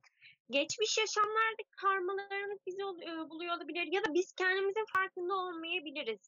Geçmiş 0.50 0.98
yaşamlarda 0.98 1.62
karmalarımız 1.76 2.58
bizi 2.66 2.82
e, 2.82 3.30
buluyor 3.30 3.56
olabilir 3.56 3.88
ya 3.92 4.04
da 4.04 4.14
biz 4.14 4.32
kendimizin 4.32 4.84
farkında 4.94 5.34
olmayabiliriz. 5.34 6.20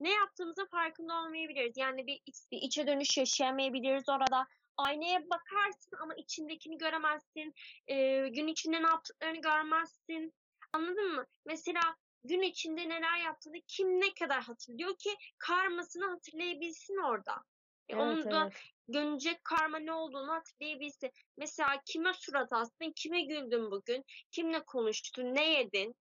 Ne 0.00 0.12
yaptığımızın 0.12 0.66
farkında 0.66 1.14
olmayabiliriz. 1.14 1.76
Yani 1.76 2.06
bir, 2.06 2.20
bir 2.52 2.58
içe 2.62 2.86
dönüş 2.86 3.18
yaşayamayabiliriz 3.18 4.08
orada. 4.08 4.46
Aynaya 4.76 5.30
bakarsın 5.30 5.96
ama 6.02 6.14
içindekini 6.14 6.78
göremezsin. 6.78 7.54
Ee, 7.88 8.28
gün 8.28 8.46
içinde 8.46 8.82
ne 8.82 8.86
yaptıklarını 8.86 9.40
görmezsin. 9.40 10.34
Anladın 10.72 11.14
mı? 11.14 11.26
Mesela 11.46 11.96
gün 12.24 12.42
içinde 12.42 12.88
neler 12.88 13.16
yaptığını 13.24 13.60
kim 13.66 14.00
ne 14.00 14.14
kadar 14.14 14.42
hatırlıyor 14.42 14.96
ki 14.98 15.10
karmasını 15.38 16.10
hatırlayabilsin 16.10 16.96
orada. 16.96 17.44
E, 17.88 17.94
Evet 17.94 18.02
onun 18.02 18.30
da 18.30 18.48
evet. 18.48 18.52
dönecek 18.92 19.44
karma 19.44 19.78
ne 19.78 19.92
olduğunu 19.92 20.32
hatırlayabilsin. 20.32 21.10
Mesela 21.36 21.80
kime 21.86 22.12
surat 22.14 22.52
astın, 22.52 22.92
kime 22.96 23.20
güldün 23.22 23.70
bugün, 23.70 24.04
kimle 24.30 24.62
konuştun, 24.64 25.34
ne 25.34 25.50
yedin? 25.50 25.96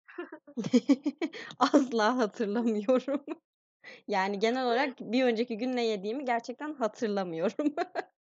Asla 1.58 2.16
hatırlamıyorum. 2.16 3.24
Yani 4.08 4.38
genel 4.38 4.66
olarak 4.66 5.00
bir 5.00 5.24
önceki 5.24 5.58
gün 5.58 5.76
ne 5.76 5.86
yediğimi 5.86 6.24
gerçekten 6.24 6.74
hatırlamıyorum. 6.74 7.74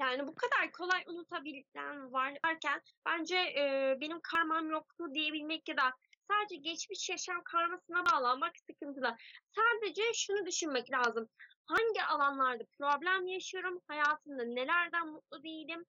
Yani 0.00 0.26
bu 0.26 0.34
kadar 0.34 0.72
kolay 0.72 1.02
unutabilen 1.06 2.12
varken 2.12 2.80
bence 3.06 3.36
e, 3.36 3.96
benim 4.00 4.20
karmam 4.22 4.70
yoktu 4.70 5.04
diyebilmek 5.14 5.68
ya 5.68 5.76
da 5.76 5.92
sadece 6.30 6.56
geçmiş 6.56 7.10
yaşam 7.10 7.42
karmasına 7.44 8.04
bağlanmak 8.06 8.52
sıkıntılı. 8.70 9.16
Sadece 9.56 10.02
şunu 10.14 10.46
düşünmek 10.46 10.90
lazım. 10.92 11.28
Hangi 11.68 12.02
alanlarda 12.02 12.64
problem 12.78 13.26
yaşıyorum? 13.26 13.80
Hayatımda 13.88 14.44
nelerden 14.44 15.08
mutlu 15.08 15.42
değilim? 15.42 15.84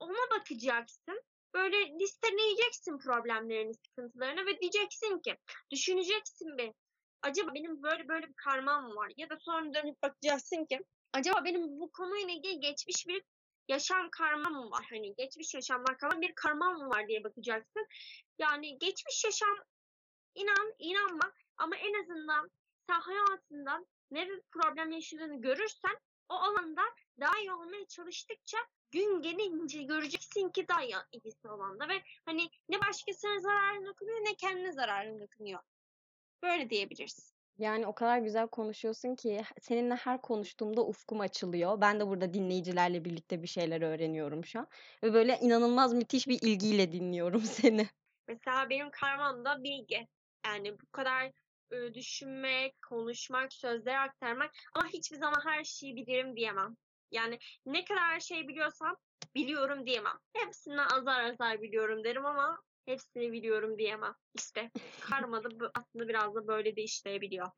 Ona 0.00 0.30
bakacaksın. 0.38 1.22
Böyle 1.54 1.98
listeleyeceksin 1.98 2.98
problemlerini, 2.98 3.74
sıkıntılarını 3.74 4.46
ve 4.46 4.60
diyeceksin 4.60 5.18
ki, 5.18 5.36
düşüneceksin 5.70 6.58
bir. 6.58 6.72
Acaba 7.22 7.54
benim 7.54 7.82
böyle 7.82 8.08
böyle 8.08 8.28
bir 8.28 8.34
karmam 8.34 8.96
var? 8.96 9.12
Ya 9.16 9.30
da 9.30 9.36
sonra 9.40 9.74
dönüp 9.74 10.02
bakacaksın 10.02 10.64
ki, 10.64 10.80
acaba 11.12 11.44
benim 11.44 11.80
bu 11.80 11.90
konuyla 11.92 12.34
ilgili 12.34 12.60
geçmiş 12.60 13.06
bir 13.06 13.22
yaşam 13.68 14.10
karmam 14.10 14.70
var? 14.70 14.86
Hani 14.90 15.14
geçmiş 15.14 15.54
yaşamlar 15.54 15.98
kalan 15.98 16.20
bir 16.20 16.32
karmam 16.34 16.90
var 16.90 17.08
diye 17.08 17.24
bakacaksın. 17.24 17.86
Yani 18.38 18.78
geçmiş 18.78 19.24
yaşam 19.24 19.56
inan, 20.34 20.74
inanma 20.78 21.32
ama 21.56 21.76
en 21.76 22.02
azından 22.02 22.50
sen 22.88 23.00
hayatında 23.00 23.86
ne 24.10 24.28
bir 24.28 24.42
problem 24.50 24.90
yaşadığını 24.90 25.40
görürsen 25.40 25.98
o 26.28 26.34
alanda 26.34 26.82
daha 27.20 27.38
iyi 27.40 27.52
olmaya 27.52 27.86
çalıştıkça 27.86 28.58
gün 28.90 29.22
gelince 29.22 29.82
göreceksin 29.82 30.48
ki 30.48 30.68
daha 30.68 30.82
iyi- 30.84 30.94
iyisi 31.12 31.48
olanda 31.48 31.88
ve 31.88 32.02
hani 32.24 32.48
ne 32.68 32.80
başkasına 32.80 33.40
zararın 33.40 33.86
dokunuyor 33.86 34.18
ne 34.18 34.34
kendine 34.34 34.72
zararın 34.72 35.20
dokunuyor. 35.20 35.60
Böyle 36.42 36.70
diyebiliriz. 36.70 37.32
Yani 37.58 37.86
o 37.86 37.94
kadar 37.94 38.18
güzel 38.18 38.48
konuşuyorsun 38.48 39.14
ki 39.14 39.42
seninle 39.60 39.94
her 39.94 40.22
konuştuğumda 40.22 40.86
ufkum 40.86 41.20
açılıyor. 41.20 41.80
Ben 41.80 42.00
de 42.00 42.06
burada 42.06 42.34
dinleyicilerle 42.34 43.04
birlikte 43.04 43.42
bir 43.42 43.46
şeyler 43.48 43.82
öğreniyorum 43.82 44.44
şu 44.44 44.58
an. 44.58 44.68
Ve 45.02 45.14
böyle 45.14 45.38
inanılmaz 45.42 45.92
müthiş 45.94 46.28
bir 46.28 46.38
ilgiyle 46.42 46.92
dinliyorum 46.92 47.40
seni. 47.74 47.86
Mesela 48.28 48.70
benim 48.70 48.90
karmam 48.90 49.44
da 49.44 49.64
bilgi. 49.64 50.08
Yani 50.46 50.80
bu 50.80 50.86
kadar 50.92 51.32
düşünmek, 51.94 52.82
konuşmak, 52.82 53.52
sözler 53.52 54.04
aktarmak 54.04 54.50
ama 54.74 54.88
hiçbir 54.88 55.16
zaman 55.16 55.40
her 55.44 55.64
şeyi 55.64 55.96
bilirim 55.96 56.36
diyemem. 56.36 56.76
Yani 57.10 57.38
ne 57.66 57.84
kadar 57.84 58.20
şey 58.20 58.48
biliyorsam 58.48 58.96
biliyorum 59.34 59.86
diyemem. 59.86 60.18
Hepsini 60.32 60.82
azar 60.82 61.24
azar 61.24 61.62
biliyorum 61.62 62.04
derim 62.04 62.26
ama 62.26 62.58
hepsini 62.86 63.32
biliyorum 63.32 63.78
diyemem. 63.78 64.14
İşte 64.34 64.70
karma 65.00 65.44
da 65.44 65.48
aslında 65.74 66.08
biraz 66.08 66.34
da 66.34 66.46
böyle 66.46 66.76
de 66.76 66.82
işleyebiliyor. 66.82 67.48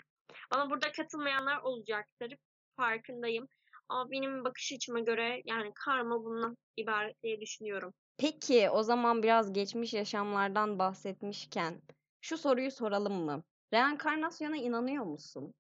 Bana 0.53 0.71
burada 0.71 0.93
katılmayanlar 0.93 1.61
olacaktır. 1.63 2.35
Farkındayım. 2.77 3.49
Ama 3.89 4.11
benim 4.11 4.45
bakış 4.45 4.73
açıma 4.73 5.01
göre 5.01 5.43
yani 5.45 5.73
karma 5.75 6.25
bundan 6.25 6.57
ibaret 6.77 7.23
diye 7.23 7.41
düşünüyorum. 7.41 7.95
Peki 8.19 8.71
o 8.71 8.83
zaman 8.83 9.23
biraz 9.23 9.53
geçmiş 9.53 9.95
yaşamlardan 9.95 10.79
bahsetmişken 10.79 11.83
şu 12.21 12.39
soruyu 12.39 12.71
soralım 12.71 13.25
mı? 13.25 13.43
Reenkarnasyona 13.73 14.57
inanıyor 14.57 15.05
musun? 15.05 15.55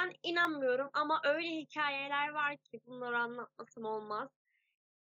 Ben 0.00 0.12
inanmıyorum 0.22 0.90
ama 0.92 1.20
öyle 1.24 1.48
hikayeler 1.48 2.28
var 2.28 2.56
ki 2.56 2.80
bunları 2.86 3.18
anlatmasam 3.18 3.84
olmaz. 3.84 4.28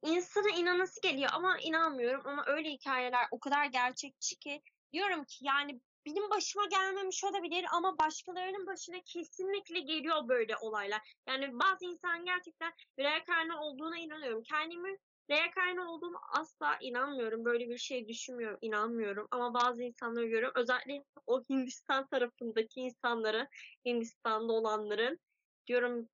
İnsana 0.01 0.49
inanası 0.49 1.01
geliyor 1.01 1.29
ama 1.33 1.57
inanmıyorum 1.59 2.21
ama 2.25 2.43
öyle 2.47 2.69
hikayeler 2.69 3.27
o 3.31 3.39
kadar 3.39 3.65
gerçekçi 3.65 4.35
ki 4.35 4.61
diyorum 4.93 5.23
ki 5.23 5.45
yani 5.45 5.81
benim 6.05 6.29
başıma 6.29 6.65
gelmemiş 6.65 7.23
olabilir 7.23 7.65
ama 7.71 7.97
başkalarının 7.97 8.67
başına 8.67 8.97
kesinlikle 9.05 9.79
geliyor 9.79 10.27
böyle 10.27 10.57
olaylar. 10.57 11.15
Yani 11.27 11.49
bazı 11.53 11.85
insan 11.85 12.25
gerçekten 12.25 12.73
reenkarne 12.99 13.55
olduğuna 13.55 13.97
inanıyorum. 13.97 14.43
Kendimi 14.43 14.97
reenkarne 15.29 15.81
olduğumu 15.81 16.19
asla 16.39 16.77
inanmıyorum. 16.81 17.45
Böyle 17.45 17.69
bir 17.69 17.77
şey 17.77 18.07
düşünmüyorum, 18.07 18.57
inanmıyorum. 18.61 19.27
Ama 19.31 19.53
bazı 19.53 19.83
insanları 19.83 20.25
görüyorum. 20.25 20.61
Özellikle 20.61 21.03
o 21.27 21.43
Hindistan 21.49 22.07
tarafındaki 22.07 22.79
insanları, 22.79 23.47
Hindistan'da 23.85 24.53
olanların 24.53 25.19
diyorum 25.67 26.09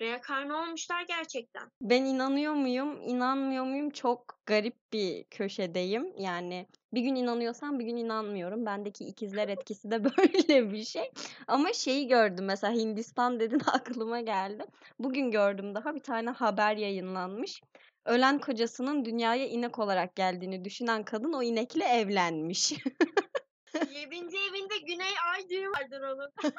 reenkarne 0.00 0.54
olmuşlar 0.54 1.02
gerçekten. 1.02 1.70
Ben 1.82 2.04
inanıyor 2.04 2.52
muyum, 2.52 3.00
inanmıyor 3.02 3.64
muyum? 3.64 3.90
Çok 3.90 4.40
garip 4.46 4.76
bir 4.92 5.24
köşedeyim. 5.24 6.12
Yani 6.18 6.66
bir 6.94 7.02
gün 7.02 7.14
inanıyorsam 7.14 7.78
bir 7.78 7.84
gün 7.84 7.96
inanmıyorum. 7.96 8.66
Bendeki 8.66 9.04
ikizler 9.04 9.48
etkisi 9.48 9.90
de 9.90 10.04
böyle 10.04 10.72
bir 10.72 10.84
şey. 10.84 11.10
Ama 11.46 11.72
şeyi 11.72 12.08
gördüm 12.08 12.44
mesela 12.44 12.72
Hindistan 12.72 13.40
dedin 13.40 13.60
aklıma 13.72 14.20
geldi. 14.20 14.64
Bugün 14.98 15.30
gördüm 15.30 15.74
daha 15.74 15.94
bir 15.94 16.02
tane 16.02 16.30
haber 16.30 16.76
yayınlanmış. 16.76 17.62
Ölen 18.08 18.38
kocasının 18.38 19.04
dünyaya 19.04 19.46
inek 19.46 19.78
olarak 19.78 20.16
geldiğini 20.16 20.64
düşünen 20.64 21.04
kadın 21.04 21.32
o 21.32 21.42
inekle 21.42 21.84
evlenmiş. 21.84 22.72
Yedinci 23.74 24.36
evinde 24.50 24.78
Güney 24.86 25.14
Ay 25.34 25.48
düğü 25.48 25.70
vardır 25.70 26.00
onun. 26.00 26.30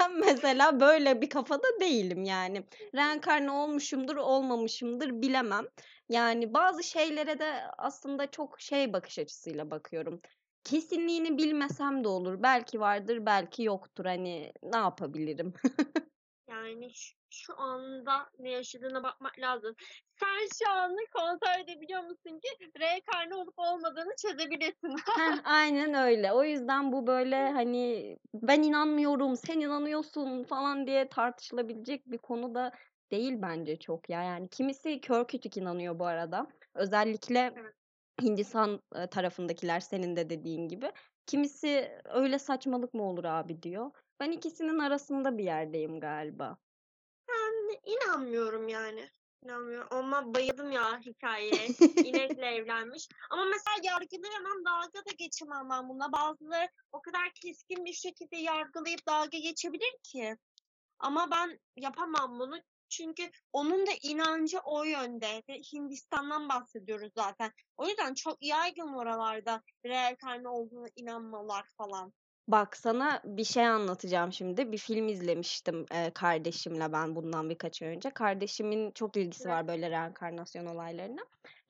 Ben 0.00 0.18
mesela 0.18 0.80
böyle 0.80 1.20
bir 1.20 1.30
kafada 1.30 1.80
değilim 1.80 2.24
yani. 2.24 2.64
Reenkarne 2.94 3.50
olmuşumdur, 3.50 4.16
olmamışımdır 4.16 5.10
bilemem. 5.22 5.64
Yani 6.08 6.54
bazı 6.54 6.82
şeylere 6.82 7.38
de 7.38 7.62
aslında 7.78 8.30
çok 8.30 8.60
şey 8.60 8.92
bakış 8.92 9.18
açısıyla 9.18 9.70
bakıyorum. 9.70 10.20
kesinliğini 10.64 11.38
bilmesem 11.38 12.04
de 12.04 12.08
olur. 12.08 12.42
Belki 12.42 12.80
vardır, 12.80 13.26
belki 13.26 13.62
yoktur. 13.62 14.04
Hani 14.04 14.52
ne 14.62 14.76
yapabilirim? 14.76 15.54
Yani 16.48 16.90
şu, 17.30 17.60
anda 17.60 18.30
ne 18.38 18.50
yaşadığına 18.50 19.02
bakmak 19.02 19.38
lazım. 19.38 19.74
Sen 20.20 20.48
şu 20.64 20.70
anda 20.72 21.00
kontrol 21.12 21.64
edebiliyor 21.64 22.02
musun 22.02 22.40
ki 22.40 22.70
reenkarne 22.80 23.34
olup 23.34 23.54
olmadığını 23.56 24.14
çözebilirsin. 24.22 24.96
Heh, 25.18 25.40
aynen 25.44 25.94
öyle. 25.94 26.32
O 26.32 26.44
yüzden 26.44 26.92
bu 26.92 27.06
böyle 27.06 27.50
hani 27.50 28.16
ben 28.34 28.62
inanmıyorum, 28.62 29.36
sen 29.36 29.60
inanıyorsun 29.60 30.44
falan 30.44 30.86
diye 30.86 31.08
tartışılabilecek 31.08 32.06
bir 32.06 32.18
konu 32.18 32.54
da 32.54 32.72
değil 33.10 33.32
bence 33.42 33.78
çok 33.78 34.10
ya. 34.10 34.22
Yani 34.22 34.48
kimisi 34.48 35.00
kör 35.00 35.26
kütük 35.28 35.56
inanıyor 35.56 35.98
bu 35.98 36.06
arada. 36.06 36.46
Özellikle 36.74 37.52
Evet. 37.56 37.74
Hindistan 38.22 38.80
e, 38.94 39.06
tarafındakiler 39.06 39.80
senin 39.80 40.16
de 40.16 40.30
dediğin 40.30 40.68
gibi. 40.68 40.92
Kimisi 41.26 41.90
öyle 42.04 42.38
saçmalık 42.38 42.94
mı 42.94 43.02
olur 43.02 43.24
abi 43.24 43.62
diyor. 43.62 43.90
Ben 44.20 44.30
ikisinin 44.30 44.78
arasında 44.78 45.38
bir 45.38 45.44
yerdeyim 45.44 46.00
galiba. 46.00 46.58
Ben 47.68 47.92
inanmıyorum 47.92 48.68
yani. 48.68 49.10
İnanmıyorum. 49.44 49.88
Ama 49.90 50.34
bayıldım 50.34 50.72
ya 50.72 51.00
hikayeye. 51.00 51.66
İnekle 52.04 52.46
evlenmiş. 52.46 53.08
Ama 53.30 53.44
mesela 53.44 53.76
yargılayamam, 53.82 54.64
dalga 54.64 54.98
da 54.98 55.12
geçemem 55.18 55.70
ben 55.70 55.88
bununla. 55.88 56.12
Bazıları 56.12 56.68
o 56.92 57.02
kadar 57.02 57.32
keskin 57.34 57.84
bir 57.84 57.92
şekilde 57.92 58.36
yargılayıp 58.36 59.06
dalga 59.06 59.38
geçebilir 59.38 59.98
ki. 60.02 60.36
Ama 60.98 61.30
ben 61.30 61.60
yapamam 61.76 62.38
bunu. 62.38 62.60
Çünkü 62.88 63.30
onun 63.52 63.86
da 63.86 63.90
inancı 64.02 64.58
o 64.58 64.84
yönde. 64.84 65.42
Ve 65.48 65.54
Hindistan'dan 65.72 66.48
bahsediyoruz 66.48 67.12
zaten. 67.16 67.52
O 67.76 67.88
yüzden 67.88 68.14
çok 68.14 68.42
yaygın 68.42 68.94
oralarda 68.94 69.62
reenkarne 69.84 70.48
olduğuna 70.48 70.88
inanmalar 70.96 71.66
falan. 71.76 72.12
Bak 72.48 72.76
sana 72.76 73.20
bir 73.24 73.44
şey 73.44 73.66
anlatacağım 73.66 74.32
şimdi. 74.32 74.72
Bir 74.72 74.78
film 74.78 75.08
izlemiştim 75.08 75.86
e, 75.90 76.10
kardeşimle 76.10 76.92
ben 76.92 77.16
bundan 77.16 77.50
birkaç 77.50 77.82
ay 77.82 77.88
önce. 77.88 78.10
Kardeşimin 78.10 78.90
çok 78.90 79.16
ilgisi 79.16 79.48
var 79.48 79.68
böyle 79.68 79.90
reenkarnasyon 79.90 80.66
olaylarına. 80.66 81.20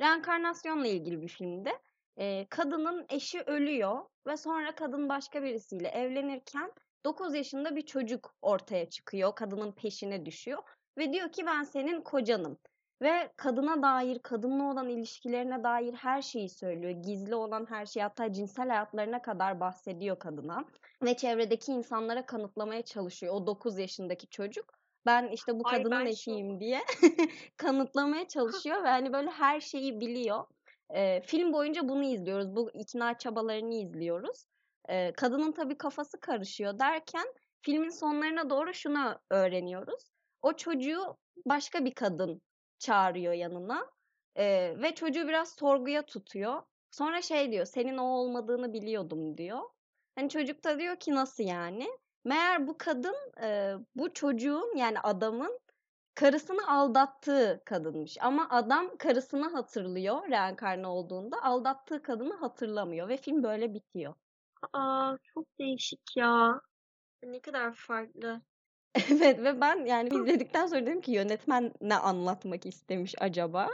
Reenkarnasyonla 0.00 0.86
ilgili 0.86 1.22
bir 1.22 1.28
filmdi. 1.28 1.72
E, 2.16 2.46
kadının 2.50 3.06
eşi 3.08 3.40
ölüyor 3.40 3.98
ve 4.26 4.36
sonra 4.36 4.74
kadın 4.74 5.08
başka 5.08 5.42
birisiyle 5.42 5.88
evlenirken 5.88 6.72
9 7.04 7.34
yaşında 7.34 7.76
bir 7.76 7.86
çocuk 7.86 8.34
ortaya 8.42 8.90
çıkıyor. 8.90 9.34
Kadının 9.34 9.72
peşine 9.72 10.26
düşüyor 10.26 10.62
ve 10.98 11.12
diyor 11.12 11.32
ki 11.32 11.46
ben 11.46 11.62
senin 11.62 12.00
kocanım. 12.00 12.58
Ve 13.02 13.32
kadına 13.36 13.82
dair, 13.82 14.18
kadınla 14.18 14.64
olan 14.64 14.88
ilişkilerine 14.88 15.64
dair 15.64 15.94
her 15.94 16.22
şeyi 16.22 16.48
söylüyor. 16.48 16.90
Gizli 16.90 17.34
olan 17.34 17.66
her 17.68 17.86
şeyi 17.86 18.02
hatta 18.02 18.32
cinsel 18.32 18.68
hayatlarına 18.68 19.22
kadar 19.22 19.60
bahsediyor 19.60 20.18
kadına. 20.18 20.64
Ve 21.02 21.16
çevredeki 21.16 21.72
insanlara 21.72 22.26
kanıtlamaya 22.26 22.82
çalışıyor. 22.82 23.34
O 23.34 23.46
9 23.46 23.78
yaşındaki 23.78 24.28
çocuk. 24.28 24.78
Ben 25.06 25.28
işte 25.28 25.58
bu 25.58 25.68
Ay 25.68 25.76
kadının 25.76 26.04
şok. 26.04 26.08
eşiyim 26.08 26.60
diye 26.60 26.80
kanıtlamaya 27.56 28.28
çalışıyor 28.28 28.84
ve 28.84 28.88
hani 28.88 29.12
böyle 29.12 29.30
her 29.30 29.60
şeyi 29.60 30.00
biliyor. 30.00 30.44
Ee, 30.90 31.20
film 31.20 31.52
boyunca 31.52 31.88
bunu 31.88 32.04
izliyoruz. 32.04 32.56
Bu 32.56 32.70
ikna 32.74 33.18
çabalarını 33.18 33.74
izliyoruz. 33.74 34.46
Ee, 34.88 35.12
kadının 35.12 35.52
tabii 35.52 35.78
kafası 35.78 36.20
karışıyor 36.20 36.78
derken 36.78 37.26
filmin 37.62 37.88
sonlarına 37.88 38.50
doğru 38.50 38.74
şunu 38.74 39.20
öğreniyoruz. 39.30 40.10
O 40.42 40.52
çocuğu 40.52 41.16
başka 41.46 41.84
bir 41.84 41.94
kadın 41.94 42.42
çağırıyor 42.78 43.32
yanına 43.32 43.90
Ee, 44.36 44.74
ve 44.78 44.94
çocuğu 44.94 45.28
biraz 45.28 45.54
sorguya 45.54 46.06
tutuyor. 46.06 46.62
Sonra 46.90 47.22
şey 47.22 47.52
diyor, 47.52 47.66
senin 47.66 47.98
o 47.98 48.04
olmadığını 48.04 48.72
biliyordum 48.72 49.38
diyor. 49.38 49.60
Hani 50.14 50.28
çocuk 50.28 50.64
da 50.64 50.78
diyor 50.78 50.96
ki 50.96 51.14
nasıl 51.14 51.44
yani? 51.44 51.88
Meğer 52.24 52.66
bu 52.66 52.78
kadın 52.78 53.16
e, 53.42 53.74
bu 53.96 54.14
çocuğun 54.14 54.76
yani 54.76 55.00
adamın 55.00 55.60
karısını 56.14 56.72
aldattığı 56.72 57.62
kadınmış. 57.64 58.16
Ama 58.20 58.48
adam 58.50 58.96
karısını 58.98 59.50
hatırlıyor 59.52 60.28
reenkarne 60.30 60.86
olduğunda. 60.86 61.42
Aldattığı 61.42 62.02
kadını 62.02 62.34
hatırlamıyor 62.34 63.08
ve 63.08 63.16
film 63.16 63.42
böyle 63.42 63.74
bitiyor. 63.74 64.14
Aa 64.72 65.16
çok 65.34 65.46
değişik 65.58 66.16
ya. 66.16 66.60
Ne 67.22 67.40
kadar 67.40 67.74
farklı. 67.74 68.42
Evet 69.10 69.38
ve 69.38 69.60
ben 69.60 69.86
yani 69.86 70.08
izledikten 70.08 70.66
sonra 70.66 70.86
dedim 70.86 71.00
ki 71.00 71.12
yönetmen 71.12 71.72
ne 71.80 71.96
anlatmak 71.96 72.66
istemiş 72.66 73.14
acaba? 73.18 73.68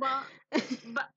Ba, 0.00 0.24
ba, 0.84 1.10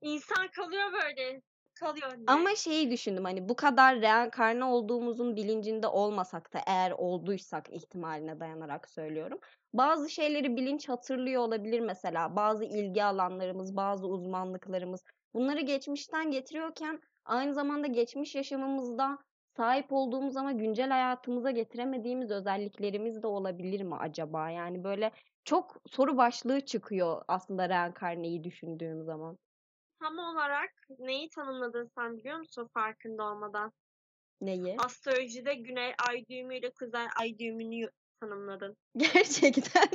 insan 0.00 0.48
kalıyor 0.48 0.92
böyle. 0.92 1.42
Kalıyor 1.74 2.12
ne? 2.18 2.24
Ama 2.26 2.54
şeyi 2.54 2.90
düşündüm 2.90 3.24
hani 3.24 3.48
bu 3.48 3.56
kadar 3.56 4.00
reenkarne 4.00 4.64
olduğumuzun 4.64 5.36
bilincinde 5.36 5.86
olmasak 5.86 6.54
da 6.54 6.60
eğer 6.66 6.90
olduysak 6.90 7.70
ihtimaline 7.70 8.40
dayanarak 8.40 8.88
söylüyorum. 8.88 9.38
Bazı 9.74 10.10
şeyleri 10.10 10.56
bilinç 10.56 10.88
hatırlıyor 10.88 11.42
olabilir 11.42 11.80
mesela. 11.80 12.36
Bazı 12.36 12.64
ilgi 12.64 13.04
alanlarımız, 13.04 13.76
bazı 13.76 14.06
uzmanlıklarımız. 14.06 15.04
Bunları 15.34 15.60
geçmişten 15.60 16.30
getiriyorken 16.30 17.00
aynı 17.24 17.54
zamanda 17.54 17.86
geçmiş 17.86 18.34
yaşamımızda 18.34 19.18
sahip 19.56 19.92
olduğumuz 19.92 20.36
ama 20.36 20.52
güncel 20.52 20.90
hayatımıza 20.90 21.50
getiremediğimiz 21.50 22.30
özelliklerimiz 22.30 23.22
de 23.22 23.26
olabilir 23.26 23.82
mi 23.82 23.96
acaba? 23.96 24.50
Yani 24.50 24.84
böyle 24.84 25.10
çok 25.44 25.76
soru 25.86 26.16
başlığı 26.16 26.60
çıkıyor 26.60 27.22
aslında 27.28 27.68
reenkarneyi 27.68 28.44
düşündüğüm 28.44 29.04
zaman. 29.04 29.38
Tam 30.00 30.18
olarak 30.18 30.70
neyi 30.98 31.28
tanımladın 31.28 31.90
sen 31.98 32.16
biliyor 32.16 32.38
musun 32.38 32.68
farkında 32.74 33.24
olmadan? 33.24 33.72
Neyi? 34.40 34.76
Astrolojide 34.78 35.54
güney 35.54 35.94
ay 36.08 36.24
düğümüyle 36.30 36.70
kuzey 36.70 37.06
ay 37.20 37.38
düğümünü 37.38 37.90
tanımladın. 38.20 38.76
Gerçekten. 38.96 39.88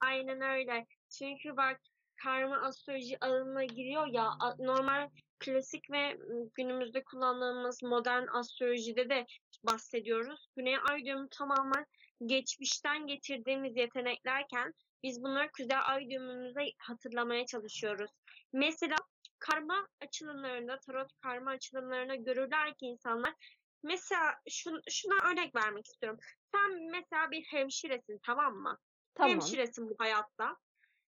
Aynen 0.00 0.40
öyle. 0.40 0.86
Çünkü 1.18 1.56
bak 1.56 1.80
karma 2.24 2.56
astroloji 2.56 3.24
alanına 3.24 3.64
giriyor 3.64 4.06
ya 4.06 4.30
normal 4.58 5.10
klasik 5.38 5.90
ve 5.90 6.14
m, 6.14 6.18
günümüzde 6.54 7.04
kullandığımız 7.04 7.82
modern 7.82 8.26
astrolojide 8.32 9.08
de 9.08 9.26
bahsediyoruz. 9.64 10.46
Güney 10.56 10.76
ay 10.90 11.04
düğümü 11.04 11.28
tamamen 11.30 11.86
geçmişten 12.26 13.06
getirdiğimiz 13.06 13.76
yeteneklerken 13.76 14.72
biz 15.02 15.22
bunları 15.22 15.50
kuzey 15.56 15.78
ay 15.84 16.10
düğümümüzde 16.10 16.60
hatırlamaya 16.78 17.46
çalışıyoruz. 17.46 18.10
Mesela 18.52 18.96
karma 19.38 19.86
açılımlarında, 20.00 20.78
tarot 20.86 21.12
karma 21.22 21.50
açılımlarına 21.50 22.14
görürler 22.14 22.74
ki 22.74 22.86
insanlar 22.86 23.34
mesela 23.82 24.34
şun, 24.50 24.80
şuna 24.90 25.30
örnek 25.30 25.54
vermek 25.54 25.86
istiyorum. 25.86 26.18
Sen 26.54 26.90
mesela 26.90 27.30
bir 27.30 27.42
hemşiresin 27.50 28.20
tamam 28.26 28.54
mı? 28.54 28.78
Tamam. 29.14 29.30
Hemşiresin 29.30 29.90
bu 29.90 29.94
hayatta. 29.98 30.56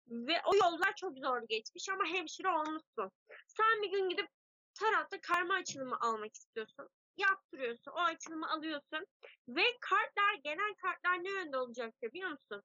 Ve 0.09 0.43
o 0.45 0.57
yollar 0.57 0.95
çok 0.97 1.19
zor 1.19 1.43
geçmiş 1.49 1.89
ama 1.89 2.05
hemşire 2.05 2.49
olmuşsun. 2.49 3.11
Sen 3.47 3.83
bir 3.83 3.91
gün 3.91 4.09
gidip 4.09 4.29
tarotta 4.75 5.21
karma 5.21 5.55
açılımı 5.55 5.97
almak 6.01 6.35
istiyorsun. 6.35 6.89
Yaptırıyorsun. 7.17 7.93
O 7.93 8.01
açılımı 8.01 8.51
alıyorsun. 8.51 9.07
Ve 9.49 9.65
kartlar, 9.81 10.35
genel 10.45 10.75
kartlar 10.83 11.25
ne 11.25 11.31
yönde 11.31 11.59
olacaktır 11.59 12.13
biliyor 12.13 12.31
musun? 12.31 12.63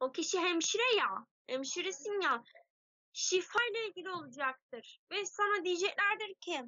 O 0.00 0.12
kişi 0.12 0.40
hemşire 0.40 0.96
ya. 0.98 1.26
Hemşiresin 1.46 2.20
ya. 2.20 2.42
Şifa 3.12 3.58
ile 3.70 3.88
ilgili 3.88 4.10
olacaktır. 4.10 5.00
Ve 5.12 5.24
sana 5.24 5.64
diyeceklerdir 5.64 6.34
ki 6.40 6.62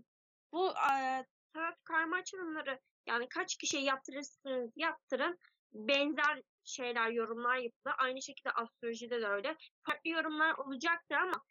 bu 0.53 0.71
e, 0.71 1.25
tarot 1.55 1.85
karma 1.85 2.17
açılımları 2.17 2.81
yani 3.07 3.29
kaç 3.29 3.57
kişiye 3.57 3.83
yaptırırsınız 3.83 4.71
yaptırın 4.77 5.39
benzer 5.73 6.43
şeyler 6.69 7.11
yorumlar 7.11 7.57
yapılır. 7.57 7.95
Aynı 7.99 8.23
şekilde 8.23 8.51
astrolojide 8.51 9.21
de 9.21 9.27
öyle. 9.27 9.57
Farklı 9.83 10.11
yorumlar 10.11 10.55
olacaktır 10.55 11.17
ama 11.17 11.45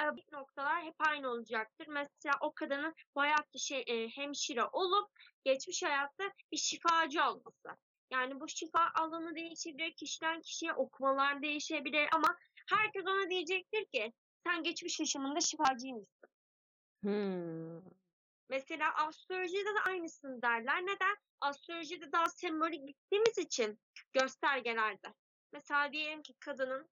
e, 0.00 0.36
noktalar 0.36 0.84
hep 0.84 0.94
aynı 0.98 1.28
olacaktır. 1.28 1.86
Mesela 1.88 2.34
o 2.40 2.52
kadının 2.54 2.94
bu 3.14 3.20
hayatta 3.20 3.58
şey, 3.58 3.84
e, 3.86 4.08
hemşire 4.08 4.64
olup 4.64 5.10
geçmiş 5.44 5.82
hayatta 5.82 6.24
bir 6.52 6.56
şifacı 6.56 7.24
olması. 7.24 7.68
Yani 8.10 8.40
bu 8.40 8.48
şifa 8.48 8.90
alanı 8.94 9.34
değişebilir, 9.34 9.92
kişiden 9.92 10.40
kişiye 10.40 10.72
okumalar 10.72 11.42
değişebilir 11.42 12.08
ama 12.12 12.36
herkes 12.68 13.02
ona 13.06 13.30
diyecektir 13.30 13.84
ki 13.84 14.12
sen 14.46 14.62
geçmiş 14.62 15.00
yaşamında 15.00 15.40
şifacıymışsın. 15.40 16.30
Hmm. 17.02 18.03
Mesela 18.48 18.94
astrolojide 18.94 19.74
de 19.74 19.80
aynısını 19.86 20.42
derler. 20.42 20.82
Neden? 20.82 21.16
Astrolojide 21.40 22.12
daha 22.12 22.28
sembolik 22.28 22.86
gittiğimiz 22.88 23.38
için 23.38 23.78
göstergelerde. 24.12 25.14
Mesela 25.52 25.92
diyelim 25.92 26.22
ki 26.22 26.34
kadının 26.40 26.90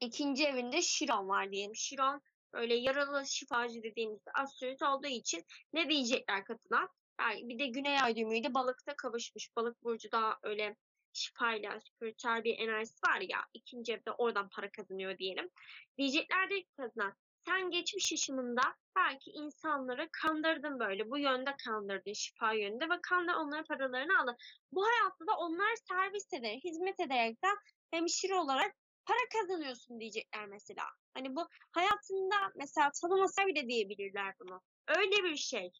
ikinci 0.00 0.44
evinde 0.44 0.82
Şiron 0.82 1.28
var 1.28 1.50
diyelim. 1.50 1.76
Şiron 1.76 2.22
öyle 2.52 2.74
yaralı 2.74 3.26
şifacı 3.26 3.82
dediğimiz 3.82 4.20
astrolojide 4.34 4.86
olduğu 4.86 5.06
için 5.06 5.44
ne 5.72 5.88
diyecekler 5.88 6.44
kadına? 6.44 6.88
Yani 7.20 7.48
bir 7.48 7.58
de 7.58 7.66
güney 7.66 8.00
ay 8.00 8.16
düğümüyle 8.16 8.54
balıkta 8.54 8.96
kavuşmuş. 8.96 9.56
Balık 9.56 9.84
burcu 9.84 10.12
daha 10.12 10.38
öyle 10.42 10.76
şifayla, 11.12 11.80
spiritüel 11.80 12.44
bir 12.44 12.58
enerjisi 12.58 12.98
var 13.08 13.20
ya. 13.20 13.38
ikinci 13.54 13.92
evde 13.92 14.10
oradan 14.10 14.48
para 14.48 14.70
kazanıyor 14.70 15.18
diyelim. 15.18 15.50
Diyeceklerdir 15.98 16.62
ki 16.62 16.70
kadına 16.76 17.16
sen 17.46 17.70
geçmiş 17.70 18.12
yaşamında 18.12 18.62
belki 18.96 19.30
insanları 19.30 20.08
kandırdın 20.12 20.80
böyle. 20.80 21.10
Bu 21.10 21.18
yönde 21.18 21.54
kandırdın 21.64 22.12
şifa 22.12 22.52
yönünde 22.52 22.84
ve 22.84 23.00
kandır 23.02 23.34
onların 23.34 23.64
paralarını 23.64 24.20
aldın. 24.22 24.36
Bu 24.72 24.86
hayatta 24.86 25.26
da 25.26 25.36
onlar 25.38 25.74
servis 25.88 26.32
ederek, 26.32 26.64
hizmet 26.64 27.00
ederekten 27.00 27.56
hemşire 27.90 28.34
olarak 28.34 28.74
para 29.06 29.18
kazanıyorsun 29.32 30.00
diyecekler 30.00 30.46
mesela. 30.46 30.84
Hani 31.14 31.36
bu 31.36 31.48
hayatında 31.72 32.36
mesela 32.56 32.90
tanımasa 33.02 33.46
bile 33.46 33.68
diyebilirler 33.68 34.34
bunu. 34.40 34.60
Öyle 34.88 35.24
bir 35.24 35.36
şey. 35.36 35.72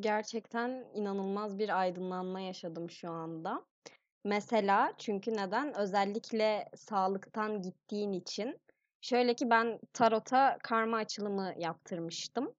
Gerçekten 0.00 0.70
inanılmaz 0.94 1.58
bir 1.58 1.80
aydınlanma 1.80 2.40
yaşadım 2.40 2.90
şu 2.90 3.10
anda. 3.10 3.64
Mesela 4.24 4.92
çünkü 4.98 5.32
neden? 5.32 5.76
Özellikle 5.76 6.68
sağlıktan 6.76 7.62
gittiğin 7.62 8.12
için. 8.12 8.60
Şöyle 9.02 9.34
ki 9.34 9.50
ben 9.50 9.78
tarota 9.92 10.58
karma 10.62 10.96
açılımı 10.96 11.54
yaptırmıştım. 11.58 12.54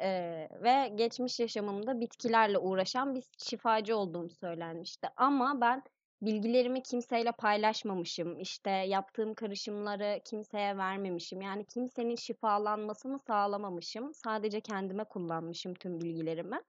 Ee, 0.00 0.48
ve 0.62 0.92
geçmiş 0.94 1.40
yaşamımda 1.40 2.00
bitkilerle 2.00 2.58
uğraşan 2.58 3.14
bir 3.14 3.24
şifacı 3.38 3.96
olduğum 3.96 4.30
söylenmişti. 4.30 5.08
Ama 5.16 5.60
ben 5.60 5.82
bilgilerimi 6.22 6.82
kimseyle 6.82 7.32
paylaşmamışım. 7.32 8.40
İşte 8.40 8.70
yaptığım 8.70 9.34
karışımları 9.34 10.20
kimseye 10.24 10.76
vermemişim. 10.76 11.40
Yani 11.40 11.66
kimsenin 11.66 12.16
şifalanmasını 12.16 13.18
sağlamamışım. 13.26 14.14
Sadece 14.14 14.60
kendime 14.60 15.04
kullanmışım 15.04 15.74
tüm 15.74 16.00
bilgilerimi. 16.00 16.60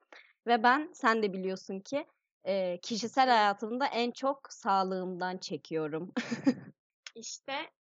Ve 0.47 0.63
ben 0.63 0.89
sen 0.93 1.23
de 1.23 1.33
biliyorsun 1.33 1.79
ki 1.79 2.05
e, 2.43 2.77
kişisel 2.81 3.29
hayatımda 3.29 3.85
en 3.87 4.11
çok 4.11 4.39
sağlığımdan 4.49 5.37
çekiyorum. 5.37 6.13
İşte 7.15 7.53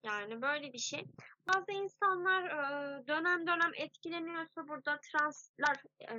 yani 0.09 0.43
böyle 0.43 0.73
bir 0.73 0.79
şey. 0.79 1.05
Bazı 1.49 1.73
insanlar 1.73 2.45
e, 2.45 3.07
dönem 3.07 3.47
dönem 3.47 3.73
etkileniyorsa 3.77 4.69
burada 4.69 5.01
translar 5.01 5.77
e, 6.01 6.15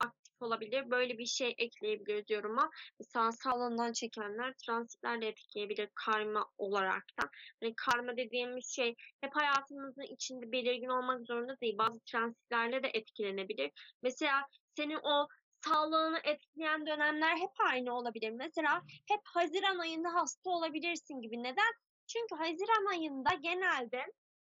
aktif 0.00 0.42
olabilir. 0.42 0.90
Böyle 0.90 1.18
bir 1.18 1.26
şey 1.26 1.54
ekleyebiliriz 1.58 2.30
yoruma. 2.30 2.70
Mesela 3.00 3.32
sağlığından 3.32 3.92
çekenler 3.92 4.54
transitlerle 4.66 5.26
etkileyebilir 5.26 5.88
karma 5.94 6.46
olarak 6.58 7.04
da. 7.22 7.28
Hani 7.60 7.74
karma 7.76 8.16
dediğimiz 8.16 8.66
şey 8.66 8.94
hep 9.20 9.36
hayatımızın 9.36 10.14
içinde 10.14 10.52
belirgin 10.52 10.88
olmak 10.88 11.26
zorunda 11.26 11.60
değil. 11.60 11.78
Bazı 11.78 12.00
transitlerle 12.00 12.82
de 12.82 12.90
etkilenebilir. 12.94 13.70
Mesela 14.02 14.46
senin 14.76 14.98
o 15.02 15.28
sağlığını 15.64 16.20
etkileyen 16.24 16.86
dönemler 16.86 17.36
hep 17.36 17.50
aynı 17.70 17.96
olabilir. 17.96 18.30
Mesela 18.30 18.82
hep 19.08 19.20
Haziran 19.24 19.78
ayında 19.78 20.14
hasta 20.14 20.50
olabilirsin 20.50 21.20
gibi. 21.20 21.42
Neden? 21.42 21.72
Çünkü 22.12 22.34
Haziran 22.34 22.90
ayında 22.90 23.30
genelde 23.42 24.06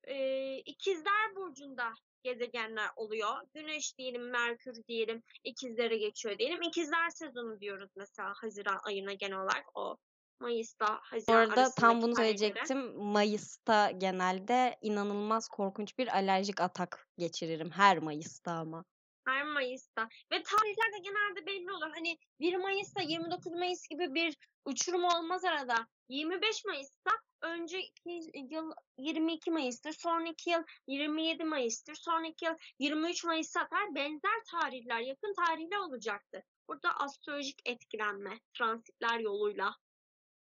e, 0.04 0.56
ikizler 0.56 1.36
burcunda 1.36 1.92
gezegenler 2.22 2.90
oluyor. 2.96 3.34
Güneş 3.54 3.98
diyelim, 3.98 4.30
Merkür 4.30 4.74
diyelim, 4.88 5.22
ikizlere 5.44 5.96
geçiyor 5.96 6.38
diyelim. 6.38 6.62
İkizler 6.62 7.10
sezonu 7.10 7.60
diyoruz 7.60 7.90
mesela 7.96 8.32
Haziran 8.36 8.80
ayına 8.84 9.12
genel 9.12 9.38
olarak 9.38 9.64
o 9.74 9.96
Mayıs'ta 10.40 11.00
Haziran 11.02 11.48
Bu 11.48 11.52
arada 11.52 11.70
tam 11.74 12.02
bunu 12.02 12.16
söyleyecektim. 12.16 12.96
Mayıs'ta 12.96 13.90
genelde 13.90 14.78
inanılmaz 14.80 15.48
korkunç 15.48 15.98
bir 15.98 16.16
alerjik 16.16 16.60
atak 16.60 17.08
geçiririm. 17.18 17.70
Her 17.70 17.98
Mayıs'ta 17.98 18.52
ama. 18.52 18.84
Her 19.26 19.44
Mayıs'ta. 19.44 20.08
Ve 20.32 20.42
tarihler 20.42 20.92
de 20.92 20.98
genelde 20.98 21.46
belli 21.46 21.72
olur. 21.72 21.90
Hani 21.94 22.18
1 22.40 22.56
Mayıs'ta 22.56 23.02
29 23.02 23.52
Mayıs 23.52 23.88
gibi 23.88 24.14
bir 24.14 24.36
uçurum 24.64 25.04
olmaz 25.04 25.44
arada. 25.44 25.86
25 26.08 26.64
Mayıs'ta 26.64 27.10
önceki 27.42 28.20
yıl 28.50 28.72
22 28.98 29.50
Mayıs'tır. 29.50 29.92
Sonraki 29.92 30.50
yıl 30.50 30.62
27 30.86 31.44
Mayıs'tır. 31.44 31.94
Sonraki 31.94 32.44
yıl 32.44 32.54
23 32.78 33.24
Mayıs'a 33.24 33.68
kadar 33.68 33.94
benzer 33.94 34.42
tarihler, 34.50 35.00
yakın 35.00 35.34
tarihler 35.34 35.78
olacaktır. 35.78 36.42
Burada 36.68 36.96
astrolojik 36.96 37.60
etkilenme, 37.64 38.40
transitler 38.58 39.20
yoluyla 39.20 39.74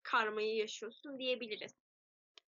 karmayı 0.02 0.56
yaşıyorsun 0.56 1.18
diyebiliriz. 1.18 1.81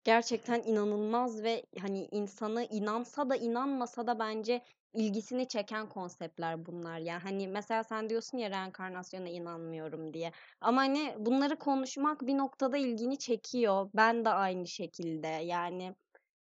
Gerçekten 0.03 0.61
inanılmaz 0.63 1.43
ve 1.43 1.63
hani 1.81 2.07
insanı 2.11 2.63
inansa 2.63 3.29
da 3.29 3.35
inanmasa 3.35 4.07
da 4.07 4.19
bence 4.19 4.61
ilgisini 4.93 5.47
çeken 5.47 5.89
konseptler 5.89 6.65
bunlar 6.65 6.99
ya. 6.99 7.23
Hani 7.23 7.47
mesela 7.47 7.83
sen 7.83 8.09
diyorsun 8.09 8.37
ya 8.37 8.49
reenkarnasyona 8.49 9.29
inanmıyorum 9.29 10.13
diye. 10.13 10.31
Ama 10.61 10.81
hani 10.81 11.15
bunları 11.17 11.59
konuşmak 11.59 12.21
bir 12.21 12.37
noktada 12.37 12.77
ilgini 12.77 13.17
çekiyor. 13.19 13.89
Ben 13.95 14.25
de 14.25 14.29
aynı 14.29 14.67
şekilde. 14.67 15.27
Yani 15.27 15.95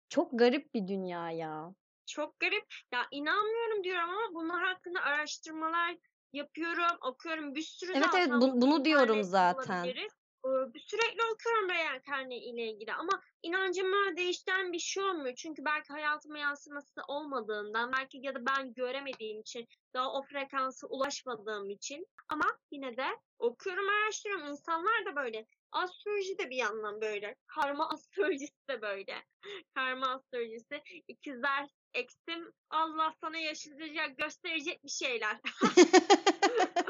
çok 0.09 0.39
garip 0.39 0.73
bir 0.73 0.87
dünya 0.87 1.31
ya. 1.31 1.73
Çok 2.05 2.39
garip. 2.39 2.65
Ya 2.93 3.01
inanmıyorum 3.11 3.83
diyorum 3.83 4.09
ama 4.09 4.33
bunlar 4.33 4.63
hakkında 4.67 5.01
araştırmalar 5.01 5.95
yapıyorum, 6.33 6.97
okuyorum. 7.01 7.55
Bir 7.55 7.61
sürü 7.61 7.93
Evet 7.95 8.07
evet 8.15 8.29
bu- 8.41 8.61
bunu 8.61 8.85
diyorum 8.85 9.23
zaten. 9.23 9.83
bulabiliriz. 9.83 10.18
Sürekli 10.77 11.23
okuyorum 11.33 11.69
reenkarne 11.69 12.37
ile 12.37 12.71
ilgili 12.71 12.93
ama 12.93 13.21
inancımı 13.43 14.17
değiştiren 14.17 14.73
bir 14.73 14.79
şey 14.79 15.03
olmuyor. 15.03 15.35
Çünkü 15.35 15.65
belki 15.65 15.93
hayatıma 15.93 16.37
yansıması 16.37 17.01
olmadığından, 17.07 17.91
belki 17.91 18.19
ya 18.21 18.35
da 18.35 18.45
ben 18.45 18.73
göremediğim 18.73 19.41
için, 19.41 19.67
daha 19.93 20.13
o 20.13 20.21
frekansa 20.21 20.87
ulaşmadığım 20.87 21.69
için. 21.69 22.07
Ama 22.29 22.45
yine 22.71 22.97
de 22.97 23.07
okuyorum, 23.39 23.89
araştırıyorum. 23.89 24.47
İnsanlar 24.47 25.05
da 25.05 25.15
böyle. 25.15 25.45
Astroloji 25.71 26.37
de 26.37 26.49
bir 26.49 26.55
yandan 26.55 27.01
böyle. 27.01 27.35
Karma 27.47 27.89
astrolojisi 27.93 28.67
de 28.69 28.81
böyle. 28.81 29.23
Karma 29.75 30.07
astrolojisi. 30.07 30.81
ikizler 31.07 31.67
eksim 31.93 32.51
Allah 32.69 33.13
sana 33.21 33.37
yaşatacak, 33.37 34.17
gösterecek 34.17 34.83
bir 34.83 34.89
şeyler. 34.89 35.37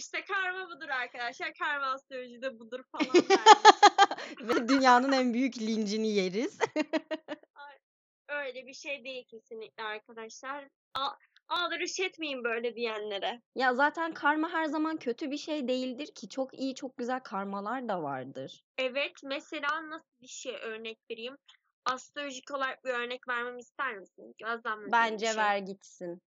İşte 0.00 0.24
karma 0.24 0.70
budur 0.70 0.88
arkadaşlar. 0.88 1.54
Karma 1.54 1.86
astroloji 1.86 2.42
de 2.42 2.58
budur 2.58 2.84
falan. 2.92 3.14
Ve 4.48 4.68
dünyanın 4.68 5.12
en 5.12 5.34
büyük 5.34 5.58
lincini 5.58 6.08
yeriz. 6.08 6.58
Öyle 8.28 8.66
bir 8.66 8.74
şey 8.74 9.04
değil 9.04 9.24
kesinlikle 9.30 9.82
arkadaşlar. 9.82 10.68
A 10.94 11.08
aldırış 11.48 12.00
etmeyin 12.00 12.44
böyle 12.44 12.76
diyenlere. 12.76 13.40
Ya 13.54 13.74
zaten 13.74 14.14
karma 14.14 14.50
her 14.52 14.64
zaman 14.64 14.96
kötü 14.96 15.30
bir 15.30 15.38
şey 15.38 15.68
değildir 15.68 16.14
ki. 16.14 16.28
Çok 16.28 16.58
iyi, 16.58 16.74
çok 16.74 16.96
güzel 16.96 17.20
karmalar 17.20 17.88
da 17.88 18.02
vardır. 18.02 18.64
Evet 18.78 19.12
mesela 19.24 19.88
nasıl 19.90 20.08
bir 20.22 20.28
şey 20.28 20.56
örnek 20.62 20.98
vereyim? 21.10 21.36
Astrolojik 21.84 22.50
olarak 22.50 22.84
bir 22.84 22.90
örnek 22.90 23.28
vermemi 23.28 23.60
ister 23.60 23.98
misin? 23.98 24.34
Gözlemlediğin 24.38 24.86
bir 24.86 24.92
Bence 24.92 25.26
şey. 25.26 25.36
ver 25.36 25.58
gitsin. 25.58 26.22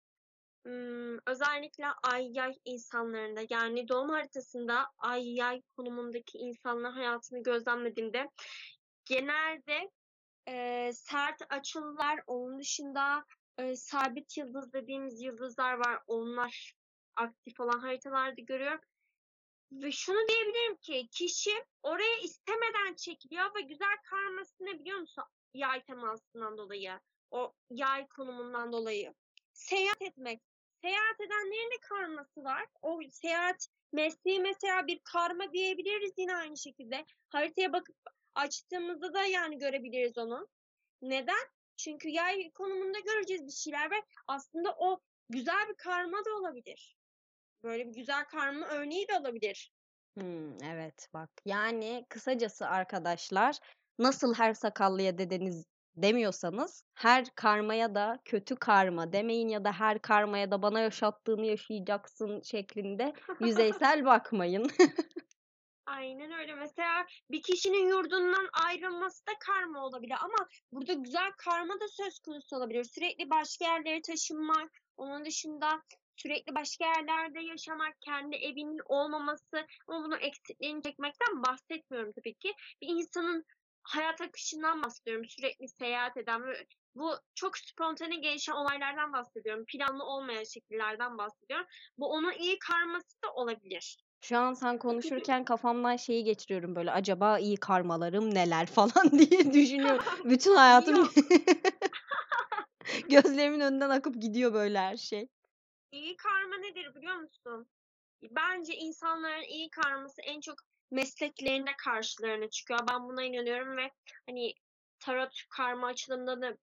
Özellikle 1.27 1.85
ay 2.03 2.31
yay 2.31 2.53
insanlarında 2.65 3.41
yani 3.49 3.87
doğum 3.87 4.09
haritasında 4.09 4.87
ay 4.97 5.35
yay 5.35 5.61
konumundaki 5.75 6.37
insanların 6.37 6.93
hayatını 6.93 7.43
gözlemlediğimde 7.43 8.29
genelde 9.05 9.91
e, 10.47 10.91
sert 10.93 11.41
açılılar 11.49 12.19
onun 12.27 12.59
dışında 12.59 13.25
e, 13.57 13.75
sabit 13.75 14.37
yıldız 14.37 14.73
dediğimiz 14.73 15.21
yıldızlar 15.21 15.73
var 15.73 15.99
onlar 16.07 16.73
aktif 17.15 17.59
olan 17.59 17.79
haritalarda 17.79 18.41
görüyorum. 18.41 18.81
Ve 19.71 19.91
şunu 19.91 20.27
diyebilirim 20.27 20.75
ki 20.75 21.07
kişi 21.11 21.65
oraya 21.83 22.17
istemeden 22.23 22.93
çekiliyor 22.95 23.55
ve 23.55 23.61
güzel 23.61 23.97
karması 24.03 24.55
ne 24.59 24.79
biliyor 24.79 24.99
musun? 24.99 25.23
Yay 25.53 25.83
temasından 25.83 26.57
dolayı. 26.57 26.99
O 27.31 27.53
yay 27.69 28.07
konumundan 28.07 28.71
dolayı. 28.71 29.13
Seyahat 29.53 30.01
etmek. 30.01 30.50
Seyahat 30.81 31.21
edenlerin 31.21 31.71
de 31.71 31.79
karması 31.81 32.43
var. 32.43 32.65
O 32.81 32.99
seyahat 33.11 33.67
mesleği 33.93 34.39
mesela 34.39 34.87
bir 34.87 34.99
karma 35.03 35.53
diyebiliriz 35.53 36.13
yine 36.17 36.35
aynı 36.35 36.57
şekilde. 36.57 37.05
Haritaya 37.29 37.73
bakıp 37.73 37.95
açtığımızda 38.35 39.13
da 39.13 39.25
yani 39.25 39.57
görebiliriz 39.57 40.17
onu. 40.17 40.47
Neden? 41.01 41.45
Çünkü 41.77 42.09
yay 42.09 42.51
konumunda 42.51 42.99
göreceğiz 42.99 43.45
bir 43.45 43.51
şeyler 43.51 43.91
ve 43.91 43.95
aslında 44.27 44.75
o 44.77 44.99
güzel 45.29 45.69
bir 45.69 45.75
karma 45.75 46.17
da 46.17 46.35
olabilir. 46.39 46.97
Böyle 47.63 47.87
bir 47.87 47.93
güzel 47.93 48.25
karma 48.25 48.67
örneği 48.67 49.07
de 49.07 49.17
olabilir. 49.19 49.71
Hmm, 50.17 50.63
evet 50.63 51.07
bak. 51.13 51.29
Yani 51.45 52.05
kısacası 52.09 52.67
arkadaşlar 52.67 53.59
nasıl 53.99 54.33
her 54.33 54.53
sakallıya 54.53 55.17
dedeniz 55.17 55.65
demiyorsanız 55.95 56.83
her 56.93 57.25
karmaya 57.35 57.95
da 57.95 58.19
kötü 58.25 58.55
karma 58.55 59.13
demeyin 59.13 59.49
ya 59.49 59.63
da 59.63 59.71
her 59.71 60.01
karmaya 60.01 60.51
da 60.51 60.61
bana 60.61 60.79
yaşattığını 60.79 61.45
yaşayacaksın 61.45 62.41
şeklinde 62.41 63.13
yüzeysel 63.39 64.05
bakmayın. 64.05 64.67
Aynen 65.85 66.31
öyle. 66.31 66.55
Mesela 66.55 67.05
bir 67.31 67.41
kişinin 67.41 67.87
yurdundan 67.87 68.49
ayrılması 68.65 69.27
da 69.27 69.31
karma 69.39 69.85
olabilir 69.85 70.15
ama 70.21 70.47
burada 70.71 70.93
güzel 70.93 71.31
karma 71.37 71.73
da 71.73 71.87
söz 71.87 72.19
konusu 72.19 72.55
olabilir. 72.55 72.83
Sürekli 72.83 73.29
başka 73.29 73.65
yerlere 73.65 74.01
taşınmak, 74.01 74.71
onun 74.97 75.25
dışında 75.25 75.81
sürekli 76.15 76.55
başka 76.55 76.85
yerlerde 76.85 77.39
yaşamak, 77.39 78.01
kendi 78.01 78.35
evinin 78.35 78.79
olmaması 78.85 79.67
ama 79.87 80.05
bunun 80.05 80.19
eksikliğini 80.19 80.83
çekmekten 80.83 81.43
bahsetmiyorum 81.43 82.11
tabii 82.11 82.33
ki. 82.33 82.53
Bir 82.81 82.87
insanın 82.87 83.45
hayat 83.83 84.21
akışından 84.21 84.83
bahsediyorum. 84.83 85.25
Sürekli 85.25 85.67
seyahat 85.67 86.17
eden 86.17 86.43
ve 86.47 86.65
bu 86.95 87.15
çok 87.35 87.57
spontane 87.57 88.15
gelişen 88.15 88.53
olaylardan 88.53 89.13
bahsediyorum. 89.13 89.65
Planlı 89.67 90.03
olmayan 90.03 90.43
şekillerden 90.43 91.17
bahsediyorum. 91.17 91.65
Bu 91.97 92.09
onun 92.09 92.31
iyi 92.31 92.59
karması 92.59 93.21
da 93.23 93.33
olabilir. 93.33 93.97
Şu 94.21 94.37
an 94.37 94.53
sen 94.53 94.77
konuşurken 94.77 95.45
kafamdan 95.45 95.95
şeyi 95.95 96.23
geçiriyorum 96.23 96.75
böyle 96.75 96.91
acaba 96.91 97.39
iyi 97.39 97.57
karmalarım 97.57 98.35
neler 98.35 98.65
falan 98.75 99.11
diye 99.11 99.53
düşünüyorum. 99.53 100.05
Bütün 100.23 100.55
hayatım 100.55 101.09
gözlerimin 103.09 103.59
önünden 103.59 103.89
akıp 103.89 104.21
gidiyor 104.21 104.53
böyle 104.53 104.79
her 104.79 104.97
şey. 104.97 105.27
İyi 105.91 106.17
karma 106.17 106.57
nedir 106.57 106.95
biliyor 106.95 107.15
musun? 107.15 107.67
Bence 108.21 108.75
insanların 108.75 109.43
iyi 109.43 109.69
karması 109.69 110.21
en 110.21 110.41
çok 110.41 110.55
mesleklerinde 110.91 111.71
karşılarına 111.83 112.49
çıkıyor. 112.49 112.79
Ben 112.91 113.03
buna 113.03 113.23
inanıyorum 113.23 113.77
ve 113.77 113.91
hani 114.25 114.53
tarot 114.99 115.33
karma 115.49 115.87
açılımında 115.87 116.41
da 116.41 116.57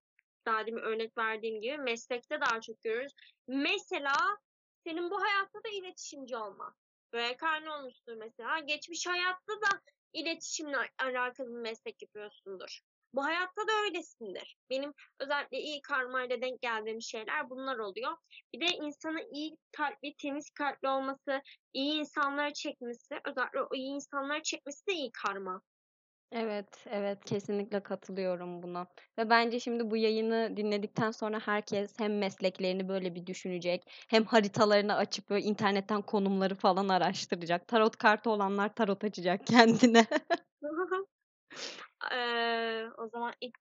daha 0.46 0.66
demin 0.66 0.82
örnek 0.82 1.18
verdiğim 1.18 1.60
gibi 1.60 1.78
meslekte 1.78 2.40
daha 2.40 2.60
çok 2.60 2.82
görürüz. 2.82 3.12
Mesela 3.46 4.16
senin 4.86 5.10
bu 5.10 5.22
hayatta 5.22 5.58
da 5.64 5.68
iletişimci 5.68 6.36
olma. 6.36 6.74
Böyle 7.12 7.36
karne 7.36 7.70
olmuştur 7.70 8.12
mesela. 8.12 8.58
Geçmiş 8.58 9.06
hayatta 9.06 9.52
da 9.52 9.80
iletişimle 10.12 10.76
alakalı 10.98 11.48
bir 11.48 11.60
meslek 11.60 12.02
yapıyorsundur. 12.02 12.80
Bu 13.14 13.24
hayatta 13.24 13.62
da 13.68 13.72
öylesindir. 13.84 14.56
Benim 14.70 14.92
özellikle 15.20 15.58
iyi 15.58 15.82
karmayla 15.82 16.40
denk 16.42 16.62
geldiğim 16.62 17.02
şeyler 17.02 17.50
bunlar 17.50 17.78
oluyor. 17.78 18.12
Bir 18.54 18.60
de 18.60 18.66
insanın 18.66 19.34
iyi 19.34 19.56
kalpli, 19.76 20.14
temiz 20.22 20.50
kalpli 20.50 20.88
olması, 20.88 21.42
iyi 21.72 22.00
insanları 22.00 22.52
çekmesi, 22.52 23.20
özellikle 23.24 23.62
o 23.62 23.74
iyi 23.74 23.94
insanları 23.94 24.42
çekmesi 24.42 24.86
de 24.86 24.92
iyi 24.92 25.10
karma. 25.24 25.62
Evet, 26.32 26.84
evet 26.90 27.24
kesinlikle 27.24 27.82
katılıyorum 27.82 28.62
buna. 28.62 28.86
Ve 29.18 29.30
bence 29.30 29.60
şimdi 29.60 29.90
bu 29.90 29.96
yayını 29.96 30.56
dinledikten 30.56 31.10
sonra 31.10 31.40
herkes 31.40 31.98
hem 31.98 32.18
mesleklerini 32.18 32.88
böyle 32.88 33.14
bir 33.14 33.26
düşünecek, 33.26 33.82
hem 34.08 34.24
haritalarını 34.24 34.96
açıp 34.96 35.30
böyle 35.30 35.44
internetten 35.44 36.02
konumları 36.02 36.54
falan 36.54 36.88
araştıracak. 36.88 37.68
Tarot 37.68 37.96
kartı 37.96 38.30
olanlar 38.30 38.74
tarot 38.74 39.04
açacak 39.04 39.46
kendine. 39.46 40.06
Eee, 42.12 42.88
o 42.98 43.08
zaman 43.08 43.34
ilk 43.40 43.58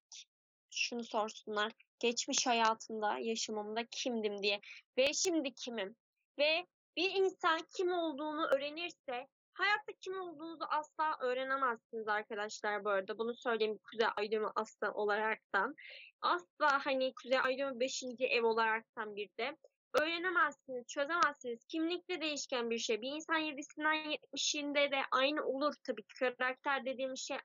şunu 0.72 1.04
sorsunlar. 1.04 1.72
Geçmiş 2.00 2.48
hayatımda, 2.48 3.18
yaşamımda 3.18 3.86
kimdim 3.92 4.44
diye 4.44 4.62
ve 4.98 5.14
şimdi 5.14 5.54
kimim? 5.54 5.96
Ve 6.40 6.66
bir 6.98 7.12
insan 7.12 7.60
kim 7.78 7.92
olduğunu 7.92 8.48
öğrenirse 8.48 9.28
hayatta 9.54 9.94
kim 10.02 10.22
olduğunuzu 10.22 10.66
asla 10.70 11.18
öğrenemezsiniz 11.22 12.08
arkadaşlar 12.08 12.86
bu 12.86 12.90
arada. 12.90 13.18
Bunu 13.18 13.36
söyleyeyim 13.36 13.80
Kuzey 13.92 14.08
Aydın'ı 14.18 14.52
aslan 14.56 14.94
olaraktan. 14.94 15.76
Asla 16.22 16.86
hani 16.86 17.14
Kuzey 17.14 17.40
Aydın'ı 17.40 17.80
5. 17.80 18.04
ev 18.20 18.44
olaraktan 18.44 19.16
bir 19.16 19.30
de 19.40 19.58
öğrenemezsiniz, 19.94 20.88
çözemezsiniz. 20.88 21.66
Kimlikte 21.66 22.22
değişken 22.22 22.70
bir 22.70 22.78
şey. 22.78 23.02
Bir 23.02 23.12
insan 23.12 23.40
7'sinden 23.40 24.12
70'inde 24.12 24.92
de 24.92 25.02
aynı 25.12 25.46
olur 25.46 25.74
tabii. 25.84 26.04
Karakter 26.20 26.86
dediğim 26.86 27.18
şey 27.18 27.38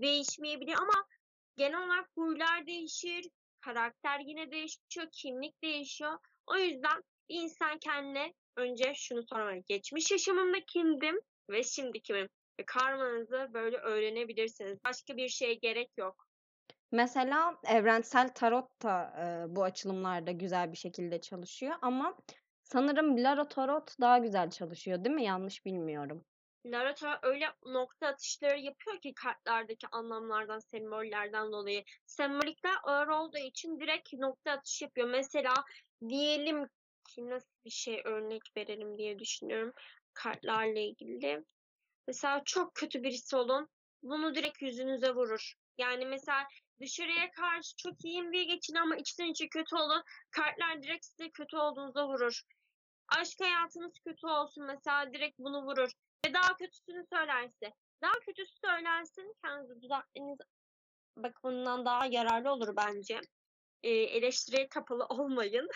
değişmeyebiliyor 0.00 0.78
ama 0.78 1.04
genel 1.56 1.86
olarak 1.86 2.08
huylar 2.14 2.66
değişir, 2.66 3.28
karakter 3.60 4.20
yine 4.20 4.50
değişiyor, 4.50 5.06
kimlik 5.12 5.62
değişiyor. 5.62 6.18
O 6.46 6.56
yüzden 6.56 7.02
bir 7.28 7.42
insan 7.42 7.78
kendine 7.78 8.32
önce 8.56 8.92
şunu 8.94 9.22
sormalı. 9.22 9.62
Geçmiş 9.66 10.10
yaşamımda 10.10 10.58
kimdim 10.72 11.20
ve 11.50 11.62
şimdi 11.62 12.00
kimim? 12.00 12.28
Ve 12.60 12.64
karmanızı 12.66 13.50
böyle 13.54 13.76
öğrenebilirsiniz. 13.76 14.78
Başka 14.84 15.16
bir 15.16 15.28
şeye 15.28 15.54
gerek 15.54 15.90
yok. 15.96 16.26
Mesela 16.92 17.54
evrensel 17.64 18.28
tarot 18.28 18.82
da 18.82 19.14
e, 19.18 19.56
bu 19.56 19.64
açılımlarda 19.64 20.30
güzel 20.30 20.72
bir 20.72 20.76
şekilde 20.76 21.20
çalışıyor 21.20 21.74
ama 21.82 22.16
sanırım 22.62 23.24
Lara 23.24 23.48
Tarot 23.48 24.00
daha 24.00 24.18
güzel 24.18 24.50
çalışıyor 24.50 25.04
değil 25.04 25.14
mi? 25.14 25.24
Yanlış 25.24 25.64
bilmiyorum. 25.64 26.24
Naruto 26.64 27.06
öyle 27.22 27.46
nokta 27.66 28.06
atışları 28.06 28.60
yapıyor 28.60 29.00
ki 29.00 29.14
kartlardaki 29.14 29.86
anlamlardan, 29.92 30.58
sembollerden 30.58 31.52
dolayı. 31.52 31.84
Sembolikler 32.06 32.74
ağır 32.82 33.08
olduğu 33.08 33.38
için 33.38 33.80
direkt 33.80 34.12
nokta 34.12 34.50
atış 34.50 34.82
yapıyor. 34.82 35.08
Mesela 35.08 35.54
diyelim 36.08 36.68
ki 37.08 37.28
nasıl 37.30 37.50
bir 37.64 37.70
şey 37.70 38.02
örnek 38.04 38.42
verelim 38.56 38.98
diye 38.98 39.18
düşünüyorum 39.18 39.72
kartlarla 40.14 40.80
ilgili. 40.80 41.44
Mesela 42.06 42.42
çok 42.44 42.74
kötü 42.74 43.02
birisi 43.02 43.36
olun. 43.36 43.68
Bunu 44.02 44.34
direkt 44.34 44.62
yüzünüze 44.62 45.14
vurur. 45.14 45.54
Yani 45.78 46.06
mesela 46.06 46.46
dışarıya 46.80 47.30
karşı 47.30 47.76
çok 47.76 48.04
iyiyim 48.04 48.32
diye 48.32 48.44
geçin 48.44 48.74
ama 48.74 48.96
içten 48.96 49.26
içe 49.26 49.48
kötü 49.48 49.76
olun. 49.76 50.02
Kartlar 50.30 50.82
direkt 50.82 51.04
size 51.04 51.30
kötü 51.30 51.56
olduğunuza 51.56 52.08
vurur. 52.08 52.42
Aşk 53.08 53.40
hayatınız 53.40 53.92
kötü 54.04 54.26
olsun 54.26 54.66
mesela 54.66 55.12
direkt 55.12 55.38
bunu 55.38 55.62
vurur. 55.62 55.90
Ve 56.26 56.34
daha 56.34 56.56
kötüsünü 56.56 57.06
söylerse. 57.12 57.72
Daha 58.02 58.12
kötüsü 58.12 58.52
söylersin 58.64 59.34
kendinizi 59.44 59.82
düzeltmeniz 59.82 60.38
bakımından 61.16 61.84
daha 61.84 62.06
yararlı 62.06 62.52
olur 62.52 62.76
bence. 62.76 63.20
Ee, 63.82 63.90
eleştiriye 63.90 64.68
kapalı 64.68 65.06
olmayın. 65.08 65.68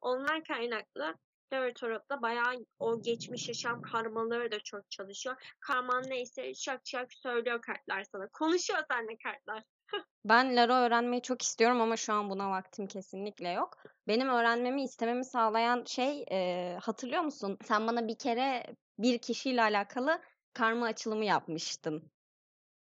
Ondan 0.00 0.42
kaynaklı 0.42 1.14
Tarot'ta 1.50 2.22
bayağı 2.22 2.54
o 2.78 3.02
geçmiş 3.02 3.48
yaşam 3.48 3.82
karmaları 3.82 4.52
da 4.52 4.60
çok 4.60 4.90
çalışıyor. 4.90 5.54
Karman 5.60 6.02
neyse 6.08 6.54
şak 6.54 6.80
şak 6.84 7.12
söylüyor 7.12 7.62
kartlar 7.62 8.04
sana. 8.04 8.28
Konuşuyor 8.28 8.82
seninle 8.90 9.16
kartlar. 9.24 9.62
Ben 10.24 10.56
Laro 10.56 10.72
öğrenmeyi 10.72 11.22
çok 11.22 11.42
istiyorum 11.42 11.80
ama 11.80 11.96
şu 11.96 12.12
an 12.12 12.30
buna 12.30 12.50
vaktim 12.50 12.86
kesinlikle 12.86 13.48
yok. 13.48 13.82
Benim 14.08 14.28
öğrenmemi 14.28 14.82
istememi 14.82 15.24
sağlayan 15.24 15.84
şey 15.84 16.24
e, 16.30 16.78
hatırlıyor 16.82 17.22
musun? 17.22 17.58
Sen 17.64 17.86
bana 17.86 18.08
bir 18.08 18.18
kere 18.18 18.66
bir 19.02 19.18
kişiyle 19.18 19.62
alakalı 19.62 20.20
karma 20.52 20.86
açılımı 20.86 21.24
yapmıştın. 21.24 22.10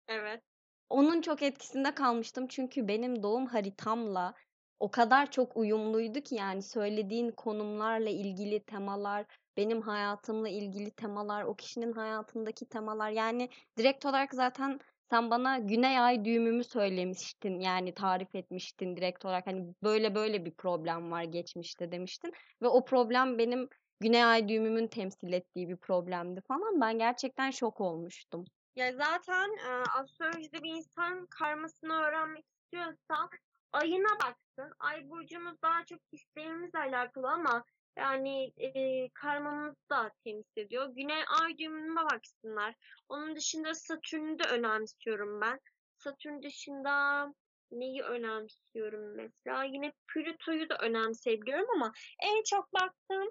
Evet. 0.09 0.43
Onun 0.91 1.21
çok 1.21 1.43
etkisinde 1.43 1.95
kalmıştım 1.95 2.47
çünkü 2.47 2.89
benim 2.89 3.23
doğum 3.23 3.47
haritamla 3.47 4.35
o 4.81 4.91
kadar 4.91 5.31
çok 5.31 5.57
uyumluydu 5.57 6.21
ki 6.21 6.35
yani 6.35 6.63
söylediğin 6.63 7.31
konumlarla 7.31 8.11
ilgili 8.11 8.65
temalar, 8.65 9.27
benim 9.57 9.83
hayatımla 9.83 10.49
ilgili 10.49 10.91
temalar, 10.91 11.45
o 11.45 11.55
kişinin 11.57 11.93
hayatındaki 11.93 12.69
temalar 12.69 13.11
yani 13.11 13.49
direkt 13.79 14.07
olarak 14.07 14.35
zaten 14.35 14.81
sen 15.11 15.31
bana 15.31 15.59
güney 15.59 15.99
ay 15.99 16.25
düğümümü 16.25 16.65
söylemiştin 16.65 17.61
yani 17.61 17.95
tarif 17.95 18.35
etmiştin 18.35 18.97
direkt 18.97 19.25
olarak 19.25 19.47
hani 19.47 19.75
böyle 19.83 20.15
böyle 20.15 20.45
bir 20.45 20.55
problem 20.55 21.11
var 21.11 21.23
geçmişte 21.23 21.93
demiştin 21.93 22.33
ve 22.63 22.69
o 22.69 22.85
problem 22.85 23.39
benim 23.39 23.69
güney 24.01 24.25
ay 24.25 24.49
düğümümün 24.49 24.87
temsil 24.87 25.33
ettiği 25.33 25.69
bir 25.69 25.77
problemdi 25.77 26.41
falan 26.41 26.81
ben 26.81 26.99
gerçekten 26.99 27.51
şok 27.51 27.81
olmuştum. 27.81 28.45
Ya 28.77 28.93
zaten 28.93 29.51
e, 29.51 29.71
astrolojide 29.71 30.63
bir 30.63 30.71
insan 30.71 31.27
karmasını 31.27 31.93
öğrenmek 31.93 32.45
istiyorsa 32.49 33.29
ayına 33.73 34.19
baksın. 34.25 34.75
Ay 34.79 35.09
burcumuz 35.09 35.63
daha 35.63 35.85
çok 35.85 36.01
isteğimizle 36.13 36.79
alakalı 36.79 37.31
ama 37.31 37.65
yani 37.97 38.53
e, 38.57 39.09
karmamız 39.09 39.75
da 39.91 40.11
temsil 40.25 40.61
ediyor. 40.61 40.89
Güney 40.95 41.23
ay 41.43 41.59
düğümüne 41.59 42.05
baksınlar. 42.13 42.75
Onun 43.09 43.37
dışında 43.37 43.75
Satürn'ü 43.75 44.39
de 44.39 44.45
önemsiyorum 44.45 45.41
ben. 45.41 45.61
Satürn 45.97 46.43
dışında 46.43 47.27
neyi 47.71 48.03
önemsiyorum 48.03 49.17
mesela? 49.17 49.65
Yine 49.65 49.93
Plüto'yu 50.09 50.69
da 50.69 50.77
önemseyebiliyorum 50.77 51.71
ama 51.75 51.93
en 52.23 52.43
çok 52.43 52.73
baktığım 52.73 53.31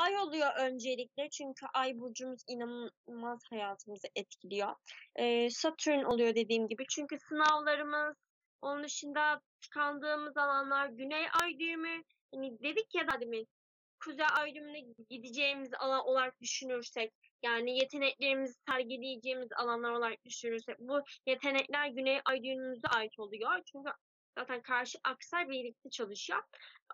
Ay 0.00 0.16
oluyor 0.18 0.56
öncelikle 0.56 1.28
çünkü 1.30 1.66
ay 1.74 1.98
burcumuz 1.98 2.42
inanılmaz 2.48 3.40
hayatımızı 3.50 4.08
etkiliyor. 4.16 4.74
Ee, 5.16 5.50
Satürn 5.50 6.02
oluyor 6.04 6.34
dediğim 6.34 6.68
gibi 6.68 6.84
çünkü 6.90 7.18
sınavlarımız, 7.28 8.16
onun 8.62 8.84
dışında 8.84 9.40
tıkandığımız 9.62 10.36
alanlar, 10.36 10.88
güney 10.88 11.26
ay 11.42 11.58
düğümü, 11.58 12.02
hani 12.34 12.58
dedik 12.62 12.94
ya 12.94 13.08
da 13.08 13.20
demin 13.20 13.46
kuzey 14.04 14.26
ay 14.38 14.54
düğümüne 14.54 14.80
gideceğimiz 15.10 15.70
alan 15.78 16.06
olarak 16.06 16.40
düşünürsek, 16.40 17.12
yani 17.42 17.78
yeteneklerimizi 17.78 18.54
sergileyeceğimiz 18.68 19.48
alanlar 19.56 19.90
olarak 19.90 20.24
düşünürsek, 20.24 20.76
bu 20.78 21.00
yetenekler 21.26 21.86
güney 21.86 22.20
ay 22.24 22.42
düğümümüze 22.42 22.88
ait 22.88 23.18
oluyor. 23.18 23.50
Çünkü 23.72 23.90
zaten 24.38 24.62
karşı 24.62 24.98
aksel 25.04 25.48
birlikte 25.48 25.90
çalışıyor. 25.90 26.42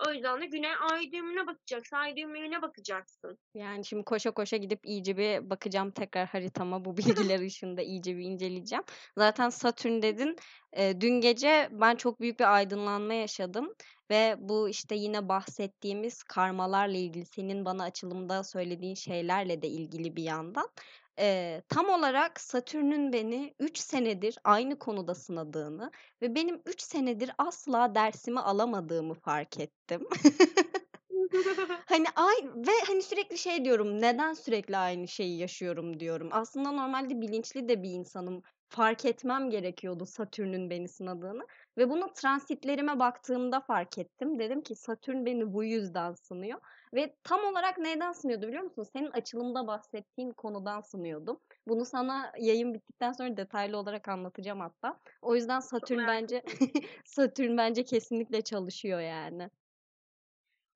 O 0.06 0.12
yüzden 0.12 0.40
de 0.40 0.46
güney 0.46 0.70
ay 0.90 1.12
düğümüne 1.12 1.46
bakacaksın. 1.46 1.96
Ay 1.96 2.16
düğümüne 2.16 2.62
bakacaksın. 2.62 3.38
Yani 3.54 3.84
şimdi 3.84 4.04
koşa 4.04 4.30
koşa 4.30 4.56
gidip 4.56 4.86
iyice 4.86 5.16
bir 5.16 5.50
bakacağım 5.50 5.90
tekrar 5.90 6.26
haritama 6.26 6.84
bu 6.84 6.96
bilgiler 6.96 7.40
ışığında 7.46 7.82
iyice 7.82 8.16
bir 8.16 8.24
inceleyeceğim. 8.24 8.84
Zaten 9.18 9.48
Satürn 9.48 10.02
dedin. 10.02 10.36
E, 10.72 11.00
dün 11.00 11.20
gece 11.20 11.68
ben 11.72 11.96
çok 11.96 12.20
büyük 12.20 12.40
bir 12.40 12.54
aydınlanma 12.54 13.14
yaşadım 13.14 13.74
ve 14.10 14.36
bu 14.38 14.68
işte 14.68 14.94
yine 14.94 15.28
bahsettiğimiz 15.28 16.22
karmalarla 16.22 16.96
ilgili 16.96 17.26
senin 17.26 17.64
bana 17.64 17.84
açılımda 17.84 18.44
söylediğin 18.44 18.94
şeylerle 18.94 19.62
de 19.62 19.68
ilgili 19.68 20.16
bir 20.16 20.22
yandan. 20.22 20.68
Eee, 21.18 21.62
tam 21.68 21.88
olarak 21.88 22.40
Satürn'ün 22.40 23.12
beni 23.12 23.54
3 23.58 23.78
senedir 23.78 24.38
aynı 24.44 24.78
konuda 24.78 25.14
sınadığını 25.14 25.90
ve 26.22 26.34
benim 26.34 26.62
3 26.66 26.82
senedir 26.82 27.30
asla 27.38 27.94
dersimi 27.94 28.40
alamadığımı 28.40 29.14
fark 29.14 29.60
ettim. 29.60 30.08
Hani, 31.88 32.06
ay 32.16 32.34
ve, 32.56 32.70
hani, 32.86 33.02
sürekli 33.02 33.38
şey 33.38 33.64
diyorum, 33.64 34.00
"Neden 34.00 34.32
sürekli 34.32 34.76
aynı 34.76 35.08
şeyi 35.08 35.38
yaşıyorum?" 35.38 36.00
diyorum. 36.00 36.28
Aslında 36.32 36.70
normalde 36.72 37.20
bilinçli 37.20 37.68
de 37.68 37.82
bir 37.82 37.90
insanım. 37.90 38.42
Fark 38.68 39.04
etmem 39.04 39.50
gerekiyordu 39.50 40.06
Satürn'ün 40.06 40.70
beni 40.70 40.88
sınadığını 40.88 41.46
ve 41.78 41.90
bunu 41.90 42.12
transitlerime 42.14 42.98
baktığımda 42.98 43.60
fark 43.60 43.98
ettim. 43.98 44.38
Dedim 44.38 44.62
ki 44.62 44.74
Satürn 44.76 45.26
beni 45.26 45.52
bu 45.52 45.64
yüzden 45.64 46.12
sınıyor 46.14 46.60
ve 46.94 47.16
tam 47.24 47.44
olarak 47.44 47.78
neyden 47.78 48.12
sınıyordu 48.12 48.48
biliyor 48.48 48.62
musun? 48.62 48.82
Senin 48.92 49.10
açılımda 49.10 49.66
bahsettiğin 49.66 50.30
konudan 50.30 50.80
sınıyordu. 50.80 51.40
Bunu 51.68 51.84
sana 51.84 52.32
yayın 52.38 52.74
bittikten 52.74 53.12
sonra 53.12 53.36
detaylı 53.36 53.78
olarak 53.78 54.08
anlatacağım 54.08 54.60
hatta. 54.60 55.00
O 55.22 55.34
yüzden 55.34 55.60
Satürn 55.60 56.06
bence 56.06 56.42
Satürn 57.04 57.56
bence 57.56 57.84
kesinlikle 57.84 58.42
çalışıyor 58.42 59.00
yani. 59.00 59.50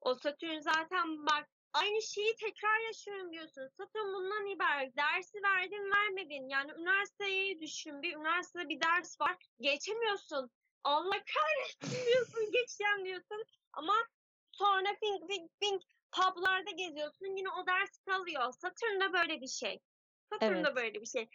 O 0.01 0.15
Satürn 0.15 0.59
zaten 0.59 1.27
bak 1.27 1.49
aynı 1.73 2.03
şeyi 2.03 2.35
tekrar 2.37 2.87
yaşıyorum 2.87 3.33
diyorsun. 3.33 3.69
Satürn 3.77 4.15
bundan 4.15 4.47
ibaret. 4.47 4.97
Dersi 4.97 5.43
verdin 5.43 5.91
vermedin. 5.97 6.49
Yani 6.49 6.73
üniversiteyi 6.73 7.61
düşün. 7.61 8.03
Bir 8.03 8.17
üniversitede 8.17 8.69
bir 8.69 8.81
ders 8.81 9.21
var. 9.21 9.37
Geçemiyorsun. 9.61 10.51
Allah 10.85 11.17
kahretsin 11.35 12.07
diyorsun. 12.07 12.51
Geçeceğim 12.53 13.05
diyorsun. 13.05 13.45
Ama 13.73 13.95
sonra 14.53 14.89
fink 15.01 15.31
fink 15.31 15.51
fink 15.61 15.83
publarda 16.12 16.71
geziyorsun. 16.77 17.37
Yine 17.37 17.49
o 17.51 17.66
ders 17.66 17.99
kalıyor. 17.99 18.53
Satürn 18.53 19.01
de 19.01 19.12
böyle 19.12 19.40
bir 19.40 19.47
şey. 19.49 19.81
Satürn 20.33 20.64
Evet. 20.64 20.77
böyle 20.77 21.01
bir 21.01 21.07
şey. 21.07 21.29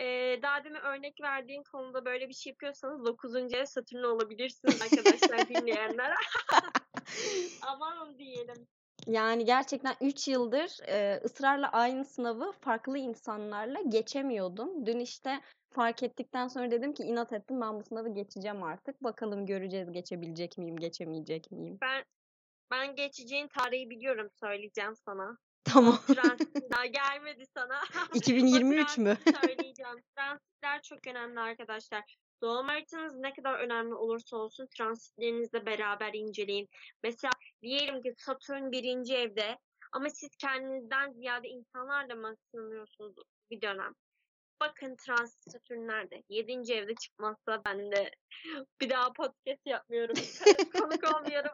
Ee, 0.00 0.38
daha 0.42 0.64
demin 0.64 0.80
örnek 0.80 1.20
verdiğin 1.22 1.62
konuda 1.72 2.04
böyle 2.04 2.28
bir 2.28 2.34
şey 2.34 2.50
yapıyorsanız 2.50 3.04
9. 3.04 3.36
ev 3.54 3.64
Satürn 3.64 4.02
olabilirsiniz 4.02 4.82
arkadaşlar 4.82 5.48
dinleyenler. 5.48 6.14
Aman 7.62 8.18
diyelim. 8.18 8.66
Yani 9.06 9.44
gerçekten 9.44 9.94
3 10.00 10.28
yıldır, 10.28 10.76
eee, 10.88 11.20
ısrarla 11.24 11.68
aynı 11.72 12.04
sınavı 12.04 12.52
farklı 12.52 12.98
insanlarla 12.98 13.80
geçemiyordum. 13.88 14.86
Dün, 14.86 15.00
işte, 15.00 15.40
fark 15.70 16.02
ettikten 16.02 16.48
sonra 16.48 16.70
dedim 16.70 16.94
ki 16.94 17.02
inat 17.02 17.32
ettim, 17.32 17.60
ben 17.60 17.80
bu 17.80 17.84
sınavı 17.84 18.14
geçeceğim 18.14 18.62
artık. 18.62 19.04
Bakalım 19.04 19.46
göreceğiz 19.46 19.92
geçebilecek 19.92 20.58
miyim, 20.58 20.76
geçemeyecek 20.76 21.50
miyim? 21.50 21.78
Ben 21.80 22.04
ben 22.70 22.94
geçeceğin 22.94 23.48
tarihi 23.48 23.90
biliyorum 23.90 24.28
söyleyeceğim 24.40 24.96
sana. 24.96 25.38
Tamam. 25.64 25.98
Transit 26.06 26.70
daha 26.72 26.86
gelmedi 26.86 27.44
sana. 27.54 27.80
O 28.14 28.16
2023 28.16 28.98
mü? 28.98 29.16
söyleyeceğim. 29.42 30.02
Transitler 30.16 30.82
çok 30.82 31.06
önemli 31.06 31.40
arkadaşlar. 31.40 32.16
Doğum 32.42 32.68
haritanız 32.68 33.14
ne 33.14 33.32
kadar 33.32 33.58
önemli 33.58 33.94
olursa 33.94 34.36
olsun 34.36 34.66
transitlerinizle 34.76 35.66
beraber 35.66 36.14
inceleyin. 36.14 36.68
Mesela 37.02 37.30
diyelim 37.62 38.02
ki 38.02 38.14
Satürn 38.18 38.70
birinci 38.70 39.14
evde 39.14 39.58
ama 39.92 40.10
siz 40.10 40.30
kendinizden 40.36 41.12
ziyade 41.12 41.48
insanlarla 41.48 42.14
mı 42.14 42.34
sınıyorsunuz 42.50 43.14
bir 43.50 43.60
dönem? 43.60 43.94
Bakın 44.60 44.96
transit 44.96 45.52
Satürn 45.52 45.88
nerede? 45.88 46.22
Yedinci 46.28 46.74
evde 46.74 46.94
çıkmazsa 46.94 47.62
ben 47.66 47.92
de 47.92 48.10
bir 48.80 48.90
daha 48.90 49.12
podcast 49.12 49.66
yapmıyorum. 49.66 50.14
Konuk 50.80 51.16
olmuyorum. 51.16 51.50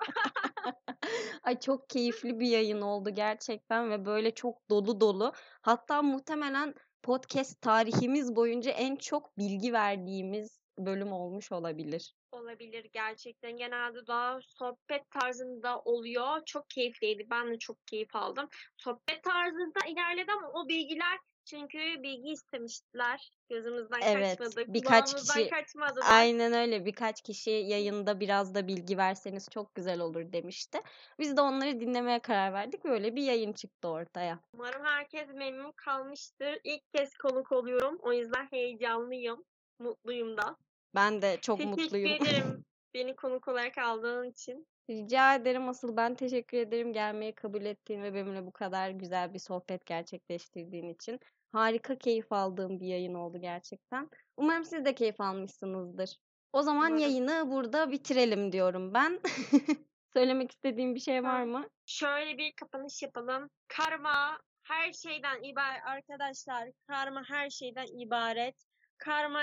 Ay 1.42 1.60
çok 1.60 1.88
keyifli 1.90 2.40
bir 2.40 2.46
yayın 2.46 2.80
oldu 2.80 3.10
gerçekten 3.10 3.90
ve 3.90 4.04
böyle 4.04 4.34
çok 4.34 4.70
dolu 4.70 5.00
dolu. 5.00 5.32
Hatta 5.62 6.02
muhtemelen 6.02 6.74
podcast 7.02 7.62
tarihimiz 7.62 8.36
boyunca 8.36 8.70
en 8.70 8.96
çok 8.96 9.38
bilgi 9.38 9.72
verdiğimiz 9.72 10.60
bölüm 10.78 11.12
olmuş 11.12 11.52
olabilir. 11.52 12.14
Olabilir 12.32 12.86
gerçekten. 12.92 13.56
Genelde 13.56 14.06
daha 14.06 14.38
sohbet 14.42 15.10
tarzında 15.10 15.80
oluyor. 15.80 16.42
Çok 16.46 16.70
keyifliydi. 16.70 17.26
Ben 17.30 17.50
de 17.50 17.58
çok 17.58 17.86
keyif 17.86 18.16
aldım. 18.16 18.48
Sohbet 18.76 19.22
tarzında 19.22 19.86
ilerledi 19.88 20.32
ama 20.32 20.50
o 20.54 20.68
bilgiler 20.68 21.18
çünkü 21.44 21.78
bilgi 21.78 22.30
istemiştiler. 22.30 23.30
Gözümüzden 23.50 24.00
Evet, 24.02 24.38
kaçmadı. 24.38 24.74
birkaç 24.74 25.14
kişi 25.14 25.48
kaçmadılar. 25.50 26.06
Aynen 26.10 26.52
öyle. 26.52 26.84
Birkaç 26.84 27.22
kişi 27.22 27.50
yayında 27.50 28.20
biraz 28.20 28.54
da 28.54 28.66
bilgi 28.68 28.98
verseniz 28.98 29.48
çok 29.50 29.74
güzel 29.74 30.00
olur 30.00 30.32
demişti. 30.32 30.80
Biz 31.18 31.36
de 31.36 31.40
onları 31.40 31.80
dinlemeye 31.80 32.18
karar 32.18 32.52
verdik. 32.52 32.84
Böyle 32.84 33.16
bir 33.16 33.22
yayın 33.22 33.52
çıktı 33.52 33.88
ortaya. 33.88 34.38
Umarım 34.54 34.84
herkes 34.84 35.28
memnun 35.34 35.72
kalmıştır. 35.72 36.58
İlk 36.64 36.92
kez 36.94 37.16
konuk 37.16 37.52
oluyorum. 37.52 37.98
O 38.02 38.12
yüzden 38.12 38.46
heyecanlıyım. 38.50 39.44
Mutluyum 39.78 40.36
da. 40.36 40.56
Ben 40.94 41.22
de 41.22 41.38
çok 41.40 41.58
Teşekkür 41.58 41.82
mutluyum. 41.82 42.10
ederim 42.22 42.64
beni 42.94 43.16
konuk 43.16 43.48
olarak 43.48 43.78
aldığın 43.78 44.30
için. 44.30 44.66
Rica 44.90 45.34
ederim. 45.34 45.68
Asıl 45.68 45.96
ben 45.96 46.14
teşekkür 46.14 46.58
ederim 46.58 46.92
gelmeyi 46.92 47.34
kabul 47.34 47.64
ettiğin 47.64 48.02
ve 48.02 48.14
benimle 48.14 48.46
bu 48.46 48.52
kadar 48.52 48.90
güzel 48.90 49.34
bir 49.34 49.38
sohbet 49.38 49.86
gerçekleştirdiğin 49.86 50.88
için. 50.88 51.20
Harika 51.52 51.98
keyif 51.98 52.32
aldığım 52.32 52.80
bir 52.80 52.86
yayın 52.86 53.14
oldu 53.14 53.38
gerçekten. 53.40 54.10
Umarım 54.36 54.64
siz 54.64 54.84
de 54.84 54.94
keyif 54.94 55.20
almışsınızdır. 55.20 56.18
O 56.52 56.62
zaman 56.62 56.92
Umarım. 56.92 56.98
yayını 56.98 57.50
burada 57.50 57.90
bitirelim 57.90 58.52
diyorum 58.52 58.94
ben. 58.94 59.20
Söylemek 60.12 60.50
istediğim 60.50 60.94
bir 60.94 61.00
şey 61.00 61.24
var 61.24 61.42
mı? 61.42 61.68
Şöyle 61.86 62.38
bir 62.38 62.52
kapanış 62.52 63.02
yapalım. 63.02 63.50
Karma 63.68 64.38
her 64.62 64.92
şeyden 64.92 65.42
ibaret 65.42 65.82
arkadaşlar. 65.86 66.68
Karma 66.86 67.22
her 67.28 67.50
şeyden 67.50 67.86
ibaret. 68.00 68.64
Karma 68.98 69.42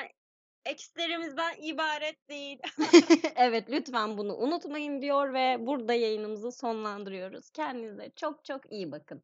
ekslerimizden 0.65 1.55
ibaret 1.61 2.29
değil. 2.29 2.59
Evet, 3.35 3.69
lütfen 3.69 4.17
bunu 4.17 4.37
unutmayın 4.37 5.01
diyor 5.01 5.33
ve 5.33 5.57
burada 5.67 5.93
yayınımızı 5.93 6.51
sonlandırıyoruz. 6.51 7.49
Kendinize 7.49 8.11
çok 8.15 8.45
çok 8.45 8.71
iyi 8.71 8.91
bakın. 8.91 9.23